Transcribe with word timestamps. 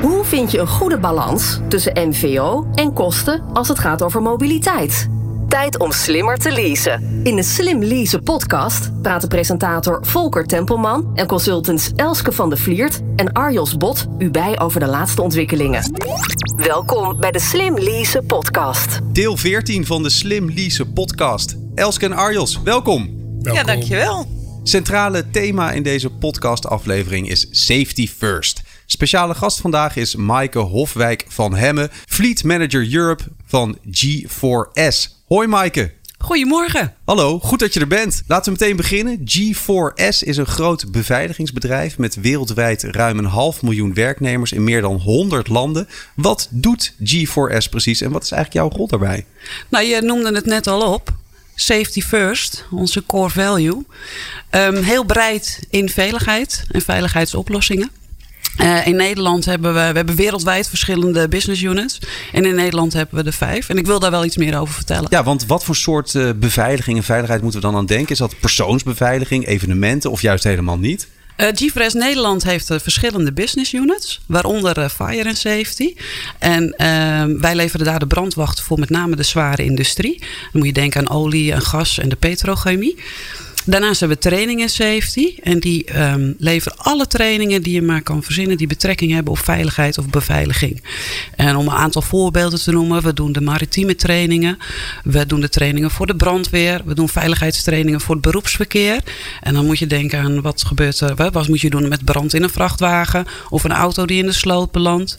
Hoe 0.00 0.24
vind 0.24 0.50
je 0.50 0.58
een 0.58 0.66
goede 0.66 0.98
balans 0.98 1.58
tussen 1.68 2.08
MVO 2.08 2.66
en 2.74 2.92
kosten 2.92 3.42
als 3.52 3.68
het 3.68 3.78
gaat 3.78 4.02
over 4.02 4.22
mobiliteit? 4.22 5.08
Tijd 5.48 5.78
om 5.78 5.92
slimmer 5.92 6.38
te 6.38 6.52
leasen. 6.52 7.20
In 7.22 7.36
de 7.36 7.42
Slim 7.42 7.82
Leasen 7.82 8.22
podcast 8.22 9.02
praten 9.02 9.28
presentator 9.28 10.06
Volker 10.06 10.46
Tempelman 10.46 11.10
en 11.14 11.26
consultants 11.26 11.90
Elske 11.96 12.32
van 12.32 12.50
de 12.50 12.56
Vliert 12.56 13.00
en 13.16 13.32
Arjos 13.32 13.76
Bot 13.76 14.06
u 14.18 14.30
bij 14.30 14.60
over 14.60 14.80
de 14.80 14.86
laatste 14.86 15.22
ontwikkelingen. 15.22 15.92
Welkom 16.56 17.20
bij 17.20 17.30
de 17.30 17.40
Slim 17.40 17.78
Leasen 17.78 18.26
podcast. 18.26 18.98
Deel 19.12 19.36
14 19.36 19.86
van 19.86 20.02
de 20.02 20.10
Slim 20.10 20.50
Leasen 20.50 20.92
podcast. 20.92 21.56
Elske 21.74 22.04
en 22.04 22.12
Arjos, 22.12 22.60
welkom. 22.64 23.16
Ja, 23.40 23.62
dankjewel. 23.62 24.26
Centrale 24.62 25.30
thema 25.30 25.72
in 25.72 25.82
deze 25.82 26.10
podcastaflevering 26.10 27.28
is 27.28 27.46
Safety 27.50 28.08
First. 28.08 28.62
Speciale 28.90 29.34
gast 29.34 29.60
vandaag 29.60 29.96
is 29.96 30.16
Maaike 30.16 30.58
Hofwijk 30.58 31.24
van 31.28 31.54
Hemme, 31.54 31.90
Fleet 32.06 32.44
Manager 32.44 32.94
Europe 32.94 33.22
van 33.46 33.78
G4S. 33.86 35.24
Hoi 35.26 35.46
Maaike. 35.46 35.92
Goedemorgen. 36.18 36.94
Hallo, 37.04 37.38
goed 37.38 37.58
dat 37.58 37.74
je 37.74 37.80
er 37.80 37.86
bent. 37.86 38.22
Laten 38.26 38.52
we 38.52 38.58
meteen 38.60 38.76
beginnen. 38.76 39.18
G4S 39.18 40.18
is 40.18 40.36
een 40.36 40.46
groot 40.46 40.92
beveiligingsbedrijf 40.92 41.98
met 41.98 42.14
wereldwijd 42.14 42.82
ruim 42.82 43.18
een 43.18 43.24
half 43.24 43.62
miljoen 43.62 43.94
werknemers 43.94 44.52
in 44.52 44.64
meer 44.64 44.80
dan 44.80 44.96
100 44.96 45.48
landen. 45.48 45.88
Wat 46.14 46.48
doet 46.50 46.92
G4S 46.92 47.68
precies 47.70 48.00
en 48.00 48.10
wat 48.10 48.22
is 48.22 48.30
eigenlijk 48.30 48.64
jouw 48.64 48.78
rol 48.78 48.88
daarbij? 48.88 49.26
Nou, 49.68 49.84
je 49.84 50.02
noemde 50.02 50.34
het 50.34 50.46
net 50.46 50.66
al 50.66 50.92
op. 50.92 51.12
Safety 51.54 52.00
first, 52.00 52.64
onze 52.70 53.06
core 53.06 53.30
value. 53.30 53.86
Um, 54.50 54.76
heel 54.76 55.04
breed 55.04 55.66
in 55.70 55.88
veiligheid 55.88 56.64
en 56.70 56.82
veiligheidsoplossingen. 56.82 57.90
Uh, 58.60 58.86
in 58.86 58.96
Nederland 58.96 59.44
hebben 59.44 59.74
we, 59.74 59.80
we 59.80 59.96
hebben 59.96 60.16
wereldwijd 60.16 60.68
verschillende 60.68 61.28
business 61.28 61.62
units. 61.62 61.98
En 62.32 62.44
in 62.44 62.54
Nederland 62.54 62.92
hebben 62.92 63.18
we 63.18 63.24
er 63.24 63.32
vijf. 63.36 63.68
En 63.68 63.76
ik 63.78 63.86
wil 63.86 64.00
daar 64.00 64.10
wel 64.10 64.24
iets 64.24 64.36
meer 64.36 64.58
over 64.58 64.74
vertellen. 64.74 65.06
Ja, 65.10 65.24
want 65.24 65.46
wat 65.46 65.64
voor 65.64 65.76
soort 65.76 66.14
uh, 66.14 66.30
beveiliging 66.36 66.96
en 66.96 67.04
veiligheid 67.04 67.42
moeten 67.42 67.60
we 67.60 67.66
dan 67.66 67.76
aan 67.76 67.86
denken? 67.86 68.12
Is 68.12 68.18
dat 68.18 68.38
persoonsbeveiliging, 68.40 69.46
evenementen 69.46 70.10
of 70.10 70.22
juist 70.22 70.44
helemaal 70.44 70.78
niet? 70.78 71.08
Uh, 71.40 71.46
GFRS 71.52 71.92
Nederland 71.92 72.44
heeft 72.44 72.70
uh, 72.70 72.78
verschillende 72.78 73.32
business 73.32 73.72
units, 73.72 74.20
waaronder 74.26 74.78
uh, 74.78 74.88
Fire 74.88 75.28
and 75.28 75.38
Safety. 75.38 75.94
En 76.38 76.72
ehm, 76.76 77.40
wij 77.40 77.54
leveren 77.54 77.86
daar 77.86 77.98
de 77.98 78.06
brandwachten 78.06 78.64
voor 78.64 78.78
met 78.78 78.90
name 78.90 79.16
de 79.16 79.22
zware 79.22 79.64
industrie. 79.64 80.18
Dan 80.18 80.28
moet 80.52 80.66
je 80.66 80.72
denken 80.72 81.00
aan 81.00 81.16
olie 81.16 81.52
en 81.52 81.62
gas 81.62 81.98
en 81.98 82.08
de 82.08 82.16
petrochemie. 82.16 82.98
Daarnaast 83.68 84.00
hebben 84.00 84.18
we 84.18 84.28
training 84.28 84.60
en 84.60 84.68
safety. 84.68 85.34
En 85.42 85.58
die 85.58 86.00
um, 86.00 86.34
leveren 86.38 86.78
alle 86.78 87.06
trainingen 87.06 87.62
die 87.62 87.72
je 87.72 87.82
maar 87.82 88.02
kan 88.02 88.22
verzinnen. 88.22 88.56
die 88.56 88.66
betrekking 88.66 89.12
hebben 89.12 89.32
op 89.32 89.38
veiligheid 89.38 89.98
of 89.98 90.08
beveiliging. 90.08 90.82
En 91.36 91.56
om 91.56 91.66
een 91.66 91.74
aantal 91.74 92.02
voorbeelden 92.02 92.60
te 92.60 92.72
noemen. 92.72 93.02
We 93.02 93.12
doen 93.12 93.32
de 93.32 93.40
maritieme 93.40 93.94
trainingen. 93.94 94.58
We 95.04 95.26
doen 95.26 95.40
de 95.40 95.48
trainingen 95.48 95.90
voor 95.90 96.06
de 96.06 96.16
brandweer. 96.16 96.80
We 96.84 96.94
doen 96.94 97.08
veiligheidstrainingen 97.08 98.00
voor 98.00 98.14
het 98.14 98.24
beroepsverkeer. 98.24 99.02
En 99.40 99.54
dan 99.54 99.66
moet 99.66 99.78
je 99.78 99.86
denken 99.86 100.20
aan 100.20 100.40
wat 100.40 100.64
gebeurt 100.64 101.00
er. 101.00 101.30
Wat 101.30 101.48
moet 101.48 101.60
je 101.60 101.70
doen 101.70 101.88
met 101.88 102.04
brand 102.04 102.34
in 102.34 102.42
een 102.42 102.50
vrachtwagen. 102.50 103.26
Of 103.48 103.64
een 103.64 103.72
auto 103.72 104.06
die 104.06 104.18
in 104.18 104.26
de 104.26 104.32
sloot 104.32 104.70
belandt. 104.70 105.18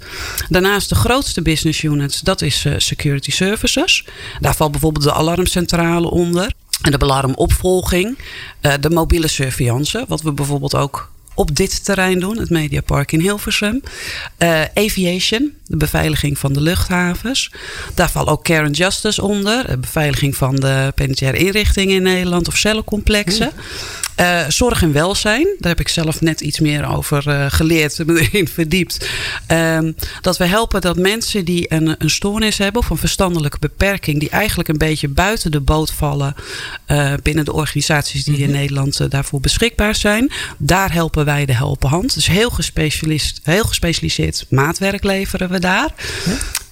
Daarnaast 0.50 0.90
de 0.90 0.96
grootste 0.96 1.42
business 1.42 1.84
units. 1.84 2.20
Dat 2.20 2.42
is 2.42 2.66
uh, 2.66 2.74
security 2.78 3.32
services. 3.32 4.06
Daar 4.40 4.56
valt 4.56 4.72
bijvoorbeeld 4.72 5.06
de 5.06 5.14
alarmcentrale 5.14 6.10
onder. 6.10 6.52
En 6.82 6.92
de 6.92 7.00
alarmopvolging, 7.00 8.18
uh, 8.62 8.74
de 8.80 8.90
mobiele 8.90 9.28
surveillance, 9.28 10.06
wat 10.08 10.22
we 10.22 10.32
bijvoorbeeld 10.32 10.76
ook 10.76 11.10
op 11.40 11.56
dit 11.56 11.86
terrein 11.86 12.20
doen, 12.20 12.38
het 12.38 12.50
Mediapark 12.50 13.12
in 13.12 13.20
Hilversum. 13.20 13.82
Uh, 14.38 14.62
aviation, 14.74 15.54
de 15.66 15.78
beveiliging 15.78 16.38
van 16.38 16.54
de 16.54 16.62
luchthavens. 16.62 17.52
Daar 17.96 18.10
valt 18.10 18.28
ook 18.28 18.44
Care 18.44 18.66
and 18.66 18.78
Justice 18.78 19.22
onder, 19.22 19.68
de 19.68 19.78
beveiliging 19.78 20.36
van 20.36 20.56
de 20.56 20.92
penitentiaire 20.96 21.38
inrichtingen 21.38 21.96
in 21.96 22.04
Nederland 22.04 22.48
of 22.48 22.58
cellencomplexen. 22.58 23.52
Uh, 24.20 24.42
zorg 24.48 24.82
en 24.82 24.92
welzijn, 24.92 25.48
daar 25.60 25.72
heb 25.72 25.80
ik 25.80 25.88
zelf 25.88 26.22
net 26.22 26.42
iets 26.42 26.60
meer 26.60 26.88
over 26.88 27.28
uh, 27.28 27.46
geleerd, 27.50 27.98
me 28.06 28.20
erin 28.20 28.48
verdiept. 28.48 29.10
Uh, 29.52 29.80
dat 30.22 30.38
we 30.38 30.46
helpen 30.46 30.82
dat 30.82 30.98
mensen 30.98 31.46
die 31.46 31.74
een, 31.74 31.96
een 31.98 32.10
stoornis 32.10 32.58
hebben 32.58 32.82
of 32.82 32.90
een 32.90 32.98
verstandelijke 32.98 33.58
beperking, 33.60 34.20
die 34.20 34.30
eigenlijk 34.30 34.70
een 34.70 34.78
beetje 34.78 35.08
buiten 35.08 35.52
de 35.52 35.60
boot 35.60 35.92
vallen 35.92 36.36
uh, 36.88 37.14
binnen 37.24 37.46
de 37.46 37.54
organisaties 37.54 38.24
die 38.24 38.34
mm 38.34 38.40
-hmm. 38.40 38.50
in 38.50 38.56
Nederland 38.60 39.12
daarvoor 39.12 39.40
beschikbaar 39.40 39.96
zijn, 39.96 40.32
daar 40.58 40.94
helpen 40.94 41.26
wij 41.26 41.46
de 41.46 41.56
helpen 41.56 41.90
hand. 41.90 42.14
Dus 42.14 42.28
heel, 42.28 42.50
gespecialist, 42.50 43.40
heel 43.44 43.64
gespecialiseerd 43.64 44.46
maatwerk 44.50 45.04
leveren 45.04 45.50
we 45.50 45.60
daar. 45.60 45.94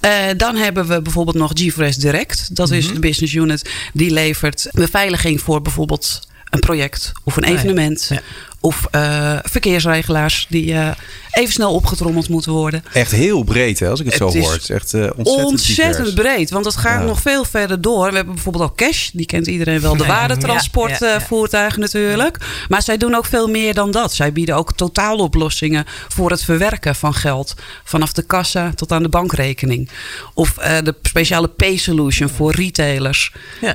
Ja. 0.02 0.34
dan 0.34 0.56
hebben 0.56 0.88
we 0.88 1.02
bijvoorbeeld 1.02 1.38
nog 1.38 1.52
GeForce 1.54 2.00
Direct. 2.00 2.56
Dat 2.56 2.68
mm 2.68 2.74
-hmm. 2.74 2.82
is 2.82 2.94
de 2.94 3.00
business 3.00 3.34
unit 3.34 3.70
die 3.94 4.12
levert 4.12 4.68
beveiliging 4.72 5.42
voor 5.42 5.62
bijvoorbeeld 5.62 6.28
een 6.50 6.60
project 6.60 7.12
of 7.24 7.38
een 7.38 7.44
evenement. 7.44 8.06
Ja. 8.10 8.22
Of 8.60 8.88
uh, 8.92 9.38
verkeersregelaars 9.44 10.46
die 10.50 10.66
uh, 10.72 10.90
even 11.32 11.54
snel 11.54 11.74
opgetrommeld 11.74 12.30
moeten 12.30 12.52
worden. 12.52 12.84
Echt 12.94 13.12
heel 13.12 13.44
breed, 13.44 13.80
hè, 13.80 13.90
als 13.90 14.00
ik 14.00 14.06
het, 14.06 14.20
het 14.20 14.32
zo 14.32 14.40
hoor. 14.40 14.52
Het 14.52 14.62
is 14.62 14.70
echt 14.70 14.94
uh, 14.94 15.02
ontzettend, 15.16 15.46
ontzettend 15.46 16.16
breed. 16.16 16.50
Want 16.50 16.66
het 16.66 16.76
gaat 16.76 17.02
ja. 17.02 17.06
nog 17.06 17.22
veel 17.22 17.46
verder 17.46 17.82
door. 17.82 18.10
We 18.10 18.16
hebben 18.16 18.34
bijvoorbeeld 18.34 18.64
ook 18.64 18.78
Cash. 18.78 19.10
Die 19.14 19.26
kent 19.26 19.48
iedereen 19.48 19.82
wel. 19.82 19.98
De 19.98 20.06
waardetransportvoertuigen 20.06 21.82
ja, 21.82 21.88
ja, 21.88 22.00
natuurlijk. 22.00 22.38
Maar 22.70 22.82
zij 22.82 22.98
doen 22.98 23.16
ook 23.16 23.26
veel 23.26 23.48
meer 23.48 23.74
dan 23.74 23.92
dat. 23.92 24.14
Zij 24.14 24.34
bieden 24.34 24.56
ook 24.56 24.74
totaaloplossingen 24.74 25.86
voor 26.08 26.32
het 26.32 26.44
verwerken 26.44 26.96
van 26.96 27.14
geld. 27.14 27.54
Vanaf 27.84 28.14
de 28.14 28.24
kassa 28.24 28.72
tot 28.76 28.92
aan 28.92 29.04
de 29.04 29.10
bankrekening. 29.10 29.90
Of 30.34 30.54
de 30.54 30.96
speciale 31.02 31.48
pay 31.48 31.78
solution 31.78 32.30
voor 32.30 32.56
retailers. 32.56 33.32
we 33.60 33.68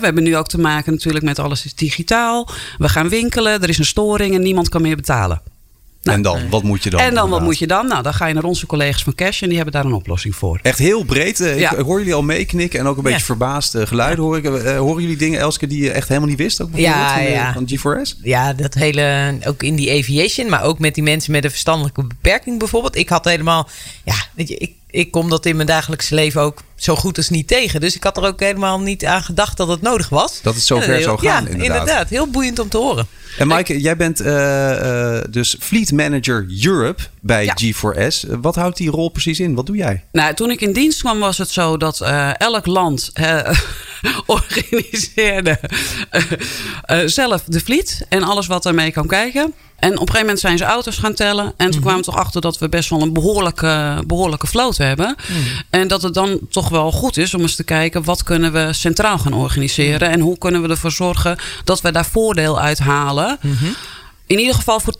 hebben 0.00 0.22
nu 0.22 0.36
ook 0.36 0.48
te 0.48 0.58
maken 0.58 0.92
natuurlijk 0.92 1.24
met 1.24 1.38
alles 1.38 1.64
is 1.64 1.74
digitaal. 1.74 2.48
We 2.78 2.88
gaan 2.88 3.08
winkelen. 3.08 3.62
Er 3.62 3.68
is 3.68 3.78
een 3.78 3.84
storing 3.84 4.23
en 4.32 4.42
niemand 4.42 4.68
kan 4.68 4.82
meer 4.82 4.96
betalen. 4.96 5.42
Nou, 6.04 6.16
en 6.16 6.22
dan, 6.22 6.48
wat 6.50 6.62
moet 6.62 6.82
je 6.82 6.90
dan? 6.90 7.00
En 7.00 7.04
dan, 7.06 7.14
inderdaad? 7.14 7.38
wat 7.38 7.48
moet 7.48 7.58
je 7.58 7.66
dan? 7.66 7.86
Nou, 7.86 8.02
dan 8.02 8.14
ga 8.14 8.26
je 8.26 8.34
naar 8.34 8.44
onze 8.44 8.66
collega's 8.66 9.02
van 9.02 9.14
Cash 9.14 9.42
en 9.42 9.46
die 9.46 9.56
hebben 9.56 9.74
daar 9.74 9.84
een 9.84 9.92
oplossing 9.92 10.34
voor. 10.34 10.58
Echt 10.62 10.78
heel 10.78 11.04
breed. 11.04 11.38
Ja. 11.38 11.72
Ik 11.72 11.84
hoor 11.84 11.98
jullie 11.98 12.14
al 12.14 12.22
meeknikken 12.22 12.80
en 12.80 12.86
ook 12.86 12.96
een 12.96 13.02
beetje 13.02 13.18
ja. 13.18 13.24
verbaasd 13.24 13.74
uh, 13.74 13.86
geluiden 13.86 14.24
hoor 14.24 14.36
ik. 14.36 14.44
Uh, 14.44 14.78
horen 14.78 15.02
jullie 15.02 15.16
dingen, 15.16 15.40
Elske, 15.40 15.66
die 15.66 15.82
je 15.82 15.90
echt 15.90 16.08
helemaal 16.08 16.28
niet 16.28 16.38
wist? 16.38 16.62
Ook 16.62 16.68
ja, 16.74 17.14
van, 17.14 17.22
ja. 17.22 17.52
van 17.52 17.68
G4S? 17.68 18.20
Ja, 18.22 18.52
dat 18.52 18.74
hele, 18.74 19.38
ook 19.46 19.62
in 19.62 19.76
die 19.76 19.98
aviation, 19.98 20.48
maar 20.48 20.62
ook 20.62 20.78
met 20.78 20.94
die 20.94 21.02
mensen 21.02 21.32
met 21.32 21.44
een 21.44 21.50
verstandelijke 21.50 22.06
beperking 22.06 22.58
bijvoorbeeld. 22.58 22.96
Ik 22.96 23.08
had 23.08 23.24
helemaal, 23.24 23.68
ja, 24.04 24.16
weet 24.34 24.48
je, 24.48 24.56
ik, 24.56 24.72
ik 24.94 25.10
kom 25.10 25.30
dat 25.30 25.46
in 25.46 25.56
mijn 25.56 25.68
dagelijkse 25.68 26.14
leven 26.14 26.40
ook 26.40 26.62
zo 26.76 26.96
goed 26.96 27.16
als 27.16 27.28
niet 27.28 27.48
tegen. 27.48 27.80
Dus 27.80 27.94
ik 27.94 28.02
had 28.02 28.16
er 28.16 28.24
ook 28.24 28.40
helemaal 28.40 28.80
niet 28.80 29.04
aan 29.04 29.22
gedacht 29.22 29.56
dat 29.56 29.68
het 29.68 29.82
nodig 29.82 30.08
was. 30.08 30.40
Dat 30.42 30.54
het 30.54 30.62
zover 30.62 31.02
zou 31.02 31.18
gaan, 31.18 31.44
ja, 31.44 31.50
inderdaad. 31.50 31.78
inderdaad. 31.78 32.08
Heel 32.08 32.26
boeiend 32.26 32.58
om 32.58 32.68
te 32.68 32.76
horen. 32.76 33.06
En 33.38 33.46
Maaike, 33.46 33.80
jij 33.80 33.96
bent 33.96 34.20
uh, 34.20 34.26
uh, 34.26 35.20
dus 35.30 35.56
Fleet 35.60 35.92
Manager 35.92 36.46
Europe 36.64 37.02
bij 37.20 37.44
ja. 37.44 37.56
G4S. 37.62 38.40
Wat 38.40 38.54
houdt 38.54 38.76
die 38.76 38.90
rol 38.90 39.08
precies 39.08 39.40
in? 39.40 39.54
Wat 39.54 39.66
doe 39.66 39.76
jij? 39.76 40.04
Nou, 40.12 40.34
toen 40.34 40.50
ik 40.50 40.60
in 40.60 40.72
dienst 40.72 41.00
kwam 41.00 41.18
was 41.18 41.38
het 41.38 41.50
zo 41.50 41.76
dat 41.76 42.00
uh, 42.00 42.40
elk 42.40 42.66
land 42.66 43.12
organiseerde 44.26 45.60
zelf 47.06 47.42
de 47.46 47.60
fleet 47.60 48.06
en 48.08 48.22
alles 48.22 48.46
wat 48.46 48.66
ermee 48.66 48.92
kan 48.92 49.06
kijken. 49.06 49.54
En 49.84 49.92
op 49.92 50.00
een 50.00 50.06
gegeven 50.06 50.20
moment 50.20 50.40
zijn 50.40 50.58
ze 50.58 50.64
auto's 50.64 50.96
gaan 50.96 51.14
tellen. 51.14 51.44
En 51.44 51.52
toen 51.56 51.66
mm-hmm. 51.66 51.82
kwamen 51.82 52.02
toch 52.02 52.16
achter 52.16 52.40
dat 52.40 52.58
we 52.58 52.68
best 52.68 52.90
wel 52.90 53.02
een 53.02 53.12
behoorlijke, 53.12 54.02
behoorlijke 54.06 54.46
vloot 54.46 54.76
hebben. 54.76 55.16
Mm. 55.28 55.44
En 55.70 55.88
dat 55.88 56.02
het 56.02 56.14
dan 56.14 56.38
toch 56.50 56.68
wel 56.68 56.92
goed 56.92 57.16
is 57.16 57.34
om 57.34 57.40
eens 57.40 57.54
te 57.54 57.64
kijken... 57.64 58.04
wat 58.04 58.22
kunnen 58.22 58.52
we 58.52 58.72
centraal 58.72 59.18
gaan 59.18 59.32
organiseren... 59.32 60.10
en 60.10 60.20
hoe 60.20 60.38
kunnen 60.38 60.62
we 60.62 60.68
ervoor 60.68 60.92
zorgen 60.92 61.38
dat 61.64 61.80
we 61.80 61.92
daar 61.92 62.06
voordeel 62.06 62.60
uit 62.60 62.78
halen... 62.78 63.38
In 64.26 64.38
ieder 64.38 64.54
geval 64.54 64.80
voor 64.80 64.94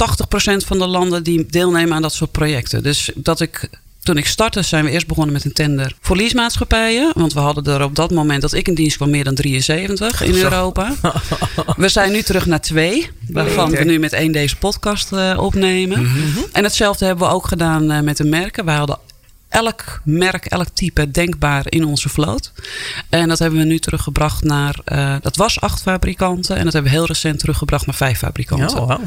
80% 0.52 0.66
van 0.66 0.78
de 0.78 0.86
landen 0.86 1.22
die 1.22 1.46
deelnemen 1.46 1.94
aan 1.94 2.02
dat 2.02 2.12
soort 2.12 2.32
projecten. 2.32 2.82
Dus 2.82 3.10
dat 3.14 3.40
ik 3.40 3.68
toen 4.04 4.16
ik 4.16 4.26
startte 4.26 4.62
zijn 4.62 4.84
we 4.84 4.90
eerst 4.90 5.06
begonnen 5.06 5.32
met 5.32 5.44
een 5.44 5.52
tender 5.52 5.94
voor 6.00 6.16
leasemaatschappijen. 6.16 7.12
Want 7.14 7.32
we 7.32 7.40
hadden 7.40 7.74
er 7.74 7.82
op 7.82 7.94
dat 7.94 8.10
moment 8.10 8.42
dat 8.42 8.52
ik 8.52 8.68
in 8.68 8.74
dienst 8.74 8.96
kwam 8.96 9.10
meer 9.10 9.24
dan 9.24 9.34
73 9.34 10.22
in 10.22 10.34
Europa. 10.34 10.92
we 11.76 11.88
zijn 11.88 12.12
nu 12.12 12.22
terug 12.22 12.46
naar 12.46 12.60
twee. 12.60 13.10
Waarvan 13.30 13.70
we 13.70 13.84
nu 13.84 13.98
met 13.98 14.12
één 14.12 14.32
deze 14.32 14.56
podcast 14.56 15.12
uh, 15.12 15.38
opnemen. 15.38 16.00
Mm-hmm. 16.00 16.44
En 16.52 16.64
hetzelfde 16.64 17.04
hebben 17.04 17.28
we 17.28 17.34
ook 17.34 17.46
gedaan 17.46 17.92
uh, 17.92 18.00
met 18.00 18.16
de 18.16 18.24
merken. 18.24 18.64
Wij 18.64 18.76
hadden 18.76 18.98
elk 19.48 20.00
merk, 20.04 20.46
elk 20.46 20.68
type 20.68 21.10
denkbaar 21.10 21.64
in 21.68 21.84
onze 21.84 22.08
vloot. 22.08 22.52
En 23.08 23.28
dat 23.28 23.38
hebben 23.38 23.58
we 23.58 23.64
nu 23.64 23.78
teruggebracht 23.78 24.42
naar, 24.42 24.78
uh, 24.92 25.16
dat 25.20 25.36
was 25.36 25.60
acht 25.60 25.82
fabrikanten. 25.82 26.56
En 26.56 26.64
dat 26.64 26.72
hebben 26.72 26.90
we 26.92 26.98
heel 26.98 27.06
recent 27.06 27.38
teruggebracht 27.38 27.86
naar 27.86 27.94
vijf 27.94 28.18
fabrikanten. 28.18 28.80
Oh, 28.80 28.88
wow. 28.88 29.00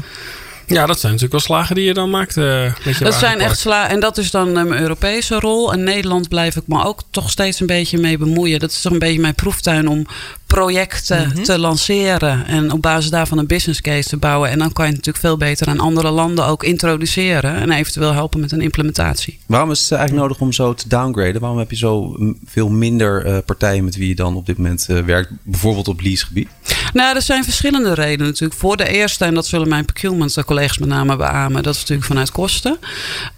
Ja, 0.68 0.86
dat 0.86 1.00
zijn 1.00 1.12
natuurlijk 1.12 1.32
wel 1.32 1.56
slagen 1.56 1.74
die 1.74 1.84
je 1.84 1.94
dan 1.94 2.10
maakt. 2.10 2.36
Uh, 2.36 2.62
met 2.84 2.98
je 2.98 3.04
dat 3.04 3.14
zijn 3.14 3.40
echt 3.40 3.58
slagen. 3.58 3.90
En 3.90 4.00
dat 4.00 4.18
is 4.18 4.30
dan 4.30 4.52
mijn 4.52 4.80
Europese 4.80 5.40
rol. 5.40 5.72
En 5.72 5.82
Nederland 5.82 6.28
blijf 6.28 6.56
ik 6.56 6.62
me 6.66 6.84
ook 6.84 7.02
toch 7.10 7.30
steeds 7.30 7.60
een 7.60 7.66
beetje 7.66 7.98
mee 7.98 8.18
bemoeien. 8.18 8.60
Dat 8.60 8.70
is 8.70 8.80
toch 8.80 8.92
een 8.92 8.98
beetje 8.98 9.20
mijn 9.20 9.34
proeftuin 9.34 9.88
om 9.88 10.06
projecten 10.46 11.28
mhm. 11.28 11.42
te 11.42 11.58
lanceren. 11.58 12.46
En 12.46 12.72
op 12.72 12.82
basis 12.82 13.10
daarvan 13.10 13.38
een 13.38 13.46
business 13.46 13.80
case 13.80 14.08
te 14.08 14.16
bouwen. 14.16 14.50
En 14.50 14.58
dan 14.58 14.72
kan 14.72 14.84
je 14.84 14.92
het 14.92 15.06
natuurlijk 15.06 15.24
veel 15.24 15.36
beter 15.36 15.68
aan 15.68 15.80
andere 15.80 16.10
landen 16.10 16.46
ook 16.46 16.64
introduceren. 16.64 17.54
En 17.54 17.70
eventueel 17.70 18.12
helpen 18.12 18.40
met 18.40 18.52
een 18.52 18.60
implementatie. 18.60 19.38
Waarom 19.46 19.70
is 19.70 19.80
het 19.80 19.90
eigenlijk 19.90 20.22
nodig 20.22 20.40
om 20.40 20.52
zo 20.52 20.74
te 20.74 20.88
downgraden? 20.88 21.40
Waarom 21.40 21.58
heb 21.58 21.70
je 21.70 21.76
zo 21.76 22.16
veel 22.44 22.68
minder 22.68 23.26
uh, 23.26 23.38
partijen 23.46 23.84
met 23.84 23.96
wie 23.96 24.08
je 24.08 24.14
dan 24.14 24.36
op 24.36 24.46
dit 24.46 24.56
moment 24.56 24.86
uh, 24.90 24.98
werkt? 24.98 25.30
Bijvoorbeeld 25.42 25.88
op 25.88 26.00
leasegebied? 26.00 26.48
Nou, 26.92 27.16
er 27.16 27.22
zijn 27.22 27.44
verschillende 27.44 27.94
redenen 27.94 28.26
natuurlijk. 28.26 28.60
Voor 28.60 28.76
de 28.76 28.88
eerste, 28.88 29.24
en 29.24 29.34
dat 29.34 29.46
zullen 29.46 29.68
mijn 29.68 29.84
procurement 29.84 30.44
collega's 30.44 30.78
met 30.78 30.88
name 30.88 31.16
beamen. 31.16 31.62
Dat 31.62 31.74
is 31.74 31.80
natuurlijk 31.80 32.08
vanuit 32.08 32.30
kosten. 32.30 32.78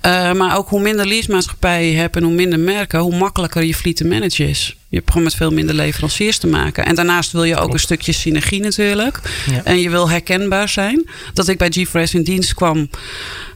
Uh, 0.07 0.33
maar 0.33 0.57
ook 0.57 0.69
hoe 0.69 0.81
minder 0.81 1.07
leasemaatschappijen 1.07 1.91
je 1.91 1.97
hebt 1.97 2.17
en 2.17 2.23
hoe 2.23 2.33
minder 2.33 2.59
merken, 2.59 3.01
hoe 3.01 3.17
makkelijker 3.17 3.65
je 3.65 3.75
fleet 3.75 3.97
te 3.97 4.07
managen 4.07 4.49
is. 4.49 4.77
Je 4.89 4.97
hebt 4.97 5.09
gewoon 5.09 5.25
met 5.25 5.35
veel 5.35 5.51
minder 5.51 5.75
leveranciers 5.75 6.39
te 6.39 6.47
maken. 6.47 6.85
En 6.85 6.95
daarnaast 6.95 7.33
wil 7.33 7.45
je 7.45 7.57
ook 7.57 7.73
een 7.73 7.81
stukje 7.81 8.13
synergie 8.13 8.61
natuurlijk. 8.61 9.21
En 9.65 9.79
je 9.79 9.91
wil 9.91 10.09
herkenbaar 10.11 10.69
zijn. 10.69 11.11
Dat 11.35 11.49
ik 11.49 11.59
bij 11.59 11.73
GeForce 11.73 12.17
in 12.17 12.23
dienst 12.23 12.55
kwam. 12.55 12.91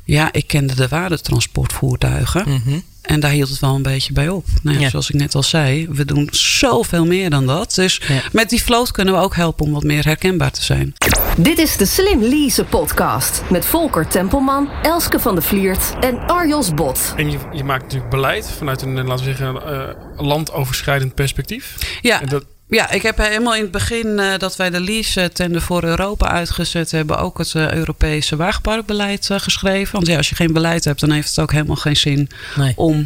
Ja, 0.04 0.32
ik 0.32 0.46
kende 0.46 0.74
de 0.74 0.88
waardetransportvoertuigen. 0.88 2.44
Mm 2.46 2.82
en 3.04 3.20
daar 3.20 3.30
hield 3.30 3.48
het 3.48 3.58
wel 3.58 3.74
een 3.74 3.82
beetje 3.82 4.12
bij 4.12 4.28
op. 4.28 4.44
Nou 4.62 4.78
ja, 4.78 4.88
Zoals 4.88 5.10
ik 5.10 5.20
net 5.20 5.34
al 5.34 5.42
zei, 5.42 5.88
we 5.90 6.04
doen 6.04 6.28
zoveel 6.30 7.06
meer 7.06 7.30
dan 7.30 7.46
dat. 7.46 7.74
Dus 7.74 8.00
met 8.32 8.48
die 8.48 8.60
float 8.60 8.90
kunnen 8.90 9.14
we 9.14 9.20
ook 9.20 9.36
helpen 9.36 9.66
om 9.66 9.72
wat 9.72 9.82
meer 9.82 10.04
herkenbaar 10.04 10.50
te 10.50 10.62
zijn. 10.62 10.94
Dit 11.36 11.58
is 11.58 11.76
de 11.76 11.86
Slim 11.86 12.22
Lease 12.22 12.64
podcast 12.64 13.42
met 13.50 13.64
Volker 13.64 14.06
Tempelman, 14.06 14.68
Elske 14.82 15.20
van 15.20 15.34
de 15.34 15.42
Vliert 15.42 15.94
en 16.00 16.18
Arjos 16.26 16.74
Bot. 16.74 17.12
En 17.16 17.30
je, 17.30 17.38
je 17.52 17.64
maakt 17.64 17.82
natuurlijk 17.82 18.10
beleid 18.10 18.50
vanuit 18.58 18.82
een, 18.82 19.06
laten 19.06 19.24
we 19.26 19.34
zeggen, 19.34 19.54
uh, 19.54 20.26
landoverschrijdend 20.26 21.14
perspectief. 21.14 21.76
Ja. 22.02 22.20
En 22.20 22.28
dat, 22.28 22.44
ja, 22.68 22.90
ik 22.90 23.02
heb 23.02 23.18
helemaal 23.18 23.54
in 23.54 23.62
het 23.62 23.70
begin 23.70 24.06
uh, 24.06 24.38
dat 24.38 24.56
wij 24.56 24.70
de 24.70 24.80
lease 24.80 25.30
tender 25.32 25.62
voor 25.62 25.84
Europa 25.84 26.28
uitgezet 26.28 26.90
hebben, 26.90 27.18
ook 27.18 27.38
het 27.38 27.54
uh, 27.54 27.72
Europese 27.72 28.36
wagenparkbeleid 28.36 29.28
uh, 29.28 29.38
geschreven. 29.38 29.92
Want 29.92 30.06
ja, 30.06 30.16
als 30.16 30.28
je 30.28 30.34
geen 30.34 30.52
beleid 30.52 30.84
hebt, 30.84 31.00
dan 31.00 31.10
heeft 31.10 31.28
het 31.28 31.38
ook 31.38 31.52
helemaal 31.52 31.76
geen 31.76 31.96
zin 31.96 32.28
nee. 32.56 32.72
om 32.76 33.04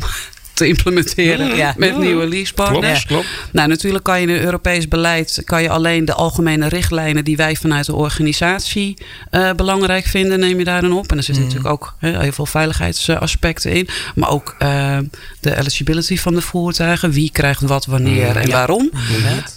te 0.58 0.66
implementeren 0.66 1.56
ja. 1.56 1.74
met 1.76 1.98
nieuwe 1.98 2.28
leasepartners. 2.28 3.06
Klopt, 3.06 3.26
klopt. 3.26 3.52
Nou, 3.52 3.68
natuurlijk 3.68 4.04
kan 4.04 4.20
je 4.20 4.26
in 4.26 4.32
het 4.32 4.44
Europees 4.44 4.88
beleid 4.88 5.42
kan 5.44 5.62
je 5.62 5.70
alleen 5.70 6.04
de 6.04 6.12
algemene 6.12 6.68
richtlijnen 6.68 7.24
die 7.24 7.36
wij 7.36 7.56
vanuit 7.56 7.86
de 7.86 7.94
organisatie 7.94 8.96
uh, 9.30 9.50
belangrijk 9.52 10.06
vinden, 10.06 10.40
neem 10.40 10.58
je 10.58 10.64
daarin 10.64 10.92
op. 10.92 11.10
En 11.10 11.16
er 11.16 11.22
zitten 11.22 11.44
mm. 11.44 11.48
natuurlijk 11.48 11.74
ook 11.74 11.94
heel 11.98 12.32
veel 12.32 12.46
veiligheidsaspecten 12.46 13.72
in. 13.72 13.88
Maar 14.14 14.30
ook 14.30 14.56
uh, 14.58 14.98
de 15.40 15.56
eligibility 15.56 16.16
van 16.16 16.34
de 16.34 16.40
voertuigen. 16.40 17.10
Wie 17.10 17.30
krijgt 17.30 17.60
wat, 17.60 17.86
wanneer 17.86 18.30
mm. 18.30 18.36
en 18.36 18.50
waarom. 18.50 18.90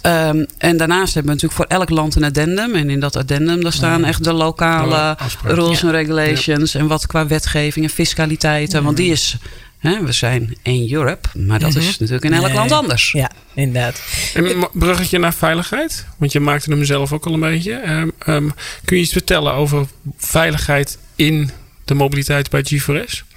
Um, 0.02 0.46
en 0.58 0.76
daarnaast 0.76 1.14
hebben 1.14 1.36
we 1.36 1.40
natuurlijk 1.40 1.52
voor 1.70 1.78
elk 1.78 1.90
land 1.90 2.14
een 2.14 2.24
addendum. 2.24 2.74
En 2.74 2.90
in 2.90 3.00
dat 3.00 3.16
addendum 3.16 3.62
daar 3.62 3.72
staan 3.72 4.04
echt 4.04 4.24
de 4.24 4.32
lokale 4.32 5.16
rules 5.44 5.82
en 5.82 5.90
regulations. 5.90 6.74
En 6.74 6.86
wat 6.86 7.06
qua 7.06 7.26
wetgeving 7.26 7.84
en 7.84 7.90
fiscaliteiten. 7.90 8.82
Want 8.82 8.96
die 8.96 9.10
is 9.10 9.36
we 9.82 10.12
zijn 10.12 10.56
één 10.62 10.92
Europe, 10.92 11.28
maar 11.38 11.58
dat 11.58 11.68
is 11.68 11.74
mhm. 11.74 11.92
natuurlijk 11.98 12.24
in 12.24 12.32
elk 12.32 12.52
land 12.52 12.72
anders. 12.72 13.12
Ja, 13.12 13.30
inderdaad. 13.54 14.02
En 14.34 14.68
bruggetje 14.72 15.18
naar 15.18 15.34
veiligheid, 15.34 16.06
want 16.16 16.32
je 16.32 16.40
maakte 16.40 16.70
hem 16.70 16.84
zelf 16.84 17.12
ook 17.12 17.26
al 17.26 17.32
een 17.32 17.40
beetje. 17.40 17.90
Um, 17.90 18.12
um, 18.26 18.52
kun 18.84 18.96
je 18.96 19.02
iets 19.02 19.12
vertellen 19.12 19.52
over 19.52 19.86
veiligheid 20.16 20.98
in 21.16 21.50
de 21.84 21.94
mobiliteit 21.94 22.50
bij 22.50 22.64
G4S? 22.72 23.30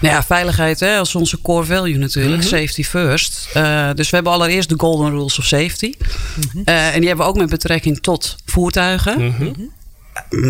Nou 0.00 0.14
ja, 0.14 0.22
veiligheid 0.22 0.80
hè, 0.80 0.98
als 0.98 1.14
onze 1.14 1.40
core 1.40 1.66
value 1.66 1.98
natuurlijk. 1.98 2.42
Mhm. 2.42 2.48
Safety 2.48 2.84
first. 2.84 3.48
Uh, 3.56 3.90
dus 3.94 4.10
we 4.10 4.14
hebben 4.14 4.32
allereerst 4.32 4.68
de 4.68 4.74
golden 4.78 5.10
rules 5.10 5.38
of 5.38 5.44
safety. 5.44 5.94
Mm 5.96 6.62
uh, 6.64 6.94
en 6.94 6.98
die 6.98 7.08
hebben 7.08 7.26
we 7.26 7.32
ook 7.32 7.38
met 7.38 7.48
betrekking 7.48 8.00
tot 8.00 8.36
voertuigen. 8.44 9.34
Mm 9.38 9.72